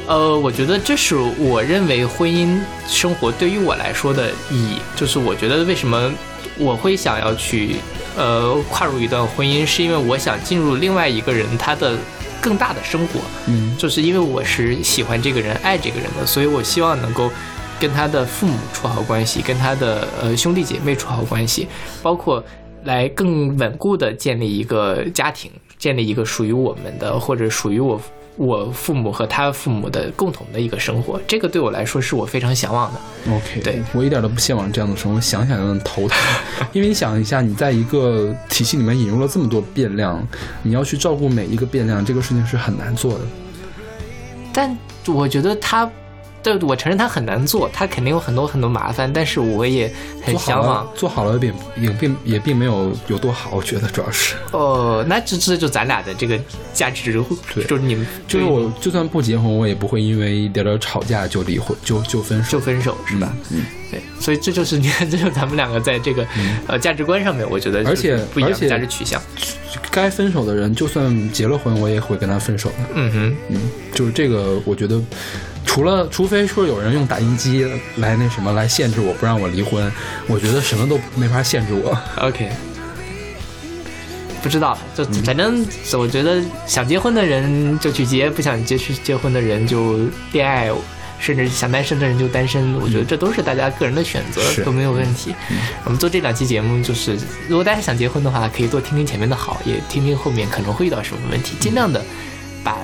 [0.05, 6.11] 呃，我觉得这是我认为婚姻生活对于我来说的意义，就是我觉得为什么
[6.57, 7.77] 我会想要去
[8.17, 11.97] 呃跨入一段婚姻，是因为我想进入另外一个人他的
[12.41, 17.31] 更大的生活，嗯就是因为我是喜欢这个人、爱这个人的，所以我希望能够
[17.79, 21.67] 跟他的父母处好关系，跟他的呃兄弟姐妹处好关系，
[22.01, 22.43] 包括
[22.85, 28.01] 来更稳固的建立一个家庭，建立一个属于我们的或者属于我
[28.35, 31.19] 我父母和他父母的共同的一个生活。
[31.27, 32.99] 这个对我来说是我非常向往的。
[33.31, 36.17] ，OK，对我一点都不向往这样的生活，想想就头疼。
[36.73, 40.25] 因为你想一下，你在一个体系里面引入了这么多变量，
[40.63, 43.21] 你要去照顾每一个变量，这个事情是很难做的。
[44.51, 44.75] 但
[45.07, 45.89] 我觉得他。
[46.55, 49.91] 对，我承认他很难做，他肯定有很多很多麻烦，但是我也
[50.23, 50.89] 很做向往好了，。
[50.95, 56.39] 做好了也并也并也并没有有多好，我觉得主要是，哦，那这这就咱俩的这个
[56.73, 57.11] 价值，
[57.53, 62.59] 对就是你们就是我就算不结婚，我也不会因为一点点吵架就离婚，就就分手就。
[62.67, 63.33] 分手是吧？
[63.49, 66.25] 嗯，对，所以这就是你看， 这就是咱们两个在这个、
[66.67, 69.21] 呃价值观上面，我觉得而且不一样的价值取向。
[69.89, 72.75] 该分手的人，就算结了婚，我也会跟他分手的。
[72.93, 73.61] 嗯哼，嗯，
[73.93, 75.01] 就是这个，我觉得
[75.77, 77.63] 除了除非说有人用打印机
[77.97, 79.91] 来那什么来限制我，不让我离婚，
[80.25, 81.95] 我觉得什么都没法限制我。
[82.19, 82.49] OK，
[84.41, 85.63] 不知道，就反正
[85.93, 89.99] 我觉得想结婚的人就去结，不想结去结婚的人就
[90.31, 90.71] 恋爱，
[91.19, 92.73] 甚至想单身的人就单身。
[92.81, 95.35] 我觉得这都是大家个人的选择，都没有问题。
[95.83, 97.15] 我们做这两期节目，就是
[97.47, 102.03] 如果大家想结婚的话，可以多听听前面的好，也听听后面可能会遇到什么问题，尽量的
[102.63, 102.79] 把。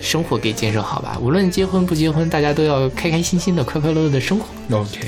[0.00, 4.46] 生活给建设好吧，无论结婚不结婚，大家都要开开心心的、快快乐乐的生活。
[4.70, 5.00] OK。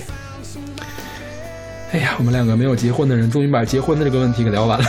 [1.90, 4.86] 哎呀，我们两个没有结婚的人，终于把结婚的这个问题给聊完了。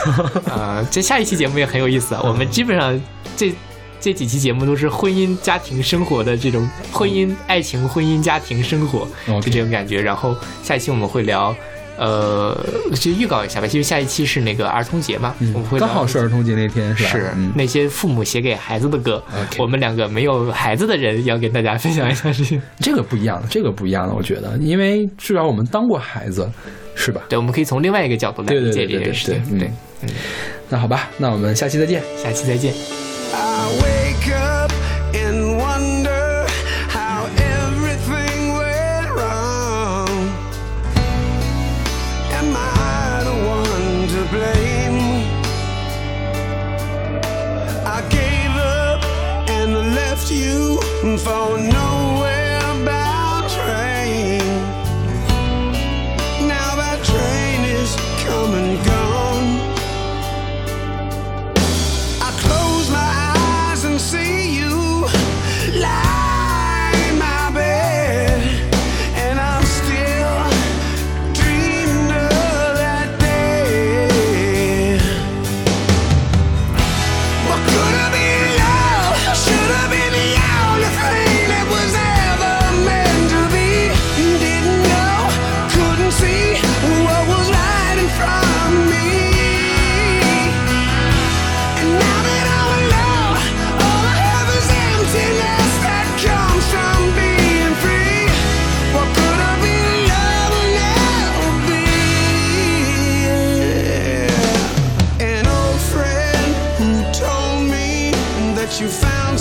[0.51, 2.21] 啊， 这下一期节目也很有意思啊。
[2.25, 3.01] 我们基本上
[3.37, 3.53] 这
[4.01, 9.07] 这几期节目都是婚姻家庭生活的这种婚姻、爱情、婚姻家庭生活
[9.39, 10.01] 就这种感觉。
[10.01, 11.55] 然后下一期我们会聊，
[11.99, 12.57] 呃，
[12.95, 17.09] 就预告一下吧，因为下一期是那个儿童节嘛，我们会刚好是儿童节那天，是吧？
[17.09, 19.21] 是嗯，那些父母写给孩子的歌
[19.57, 22.59] 我们两个没有孩子的人要跟大家分享一下这些。
[22.79, 26.49] 这个不一样的，这个不一样的，我觉得，因为至少我们当过孩子，
[26.95, 27.21] 是吧？
[27.27, 29.59] 对，我们可以从另外一个角度来理解对对对这件事情。
[29.59, 29.71] 对
[30.01, 30.09] 嗯
[30.69, 32.01] 那好吧，那我们下期再见。
[32.15, 32.73] 下期再见。
[33.33, 34.48] I wake up
[50.99, 51.98] for no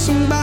[0.09, 0.38] somebody